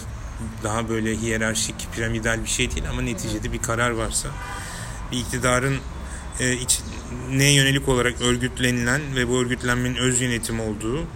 daha 0.64 0.90
böyle 0.90 1.18
hiyerarşik 1.18 1.76
piramidal 1.96 2.44
bir 2.44 2.50
şey 2.50 2.72
değil 2.72 2.90
ama 2.90 3.02
neticede 3.02 3.54
bir 3.54 3.62
karar 3.62 3.90
varsa 3.90 4.30
bir 5.12 5.18
iktidarın 5.18 5.78
e, 6.42 6.54
iç, 6.54 6.80
ne 7.30 7.54
yönelik 7.54 7.90
olarak 7.90 8.22
örgütlenilen 8.22 9.16
ve 9.16 9.28
bu 9.28 9.42
örgütlenmenin 9.42 9.96
öz 9.96 10.22
yönetim 10.22 10.60
olduğu 10.60 11.08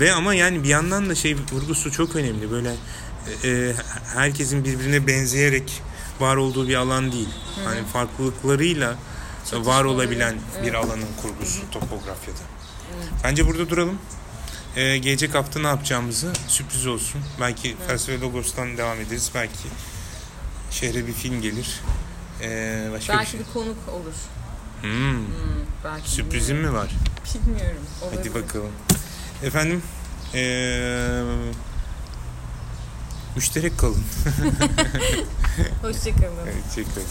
ve 0.00 0.12
ama 0.12 0.34
yani 0.34 0.62
bir 0.62 0.68
yandan 0.68 1.10
da 1.10 1.14
şey 1.14 1.36
vurgusu 1.52 1.92
çok 1.92 2.16
önemli 2.16 2.50
böyle 2.50 2.74
e, 3.44 3.72
herkesin 4.14 4.64
birbirine 4.64 5.06
benzeyerek 5.06 5.82
var 6.20 6.36
olduğu 6.36 6.68
bir 6.68 6.74
alan 6.74 7.12
değil. 7.12 7.28
Hani 7.64 7.84
farklılıklarıyla 7.84 8.96
var 9.52 9.84
olabilen 9.84 10.34
bir 10.62 10.74
alanın 10.74 11.08
kurgusu 11.22 11.70
topografyada. 11.70 12.40
Bence 13.24 13.46
burada 13.46 13.70
duralım. 13.70 13.98
Ee, 14.76 14.98
gelecek 14.98 15.34
hafta 15.34 15.60
ne 15.60 15.66
yapacağımızı 15.66 16.32
sürpriz 16.48 16.86
olsun. 16.86 17.20
Belki 17.40 17.76
felsefe 17.86 18.20
logos'tan 18.20 18.76
devam 18.76 19.00
ederiz. 19.00 19.30
Belki 19.34 19.68
şehre 20.70 21.06
bir 21.06 21.12
film 21.12 21.42
gelir. 21.42 21.80
Ee, 22.42 22.88
başka 22.92 23.12
bir 23.12 23.18
Belki 23.18 23.30
şey. 23.30 23.40
bir 23.40 23.44
konuk 23.52 23.76
olur. 23.88 24.14
Hmm, 24.80 25.12
Hmm, 25.12 25.26
belki 25.84 26.10
sürprizim 26.10 26.56
mi 26.56 26.72
var? 26.72 26.88
Bilmiyorum. 27.46 27.80
Hadi 28.00 28.16
olabilir. 28.30 28.34
bakalım. 28.34 28.72
Efendim 29.42 29.82
ee, 30.34 31.22
müşterek 33.36 33.78
kalın. 33.78 33.94
Hoşçakalın. 35.82 36.46
Ederim. 36.46 37.06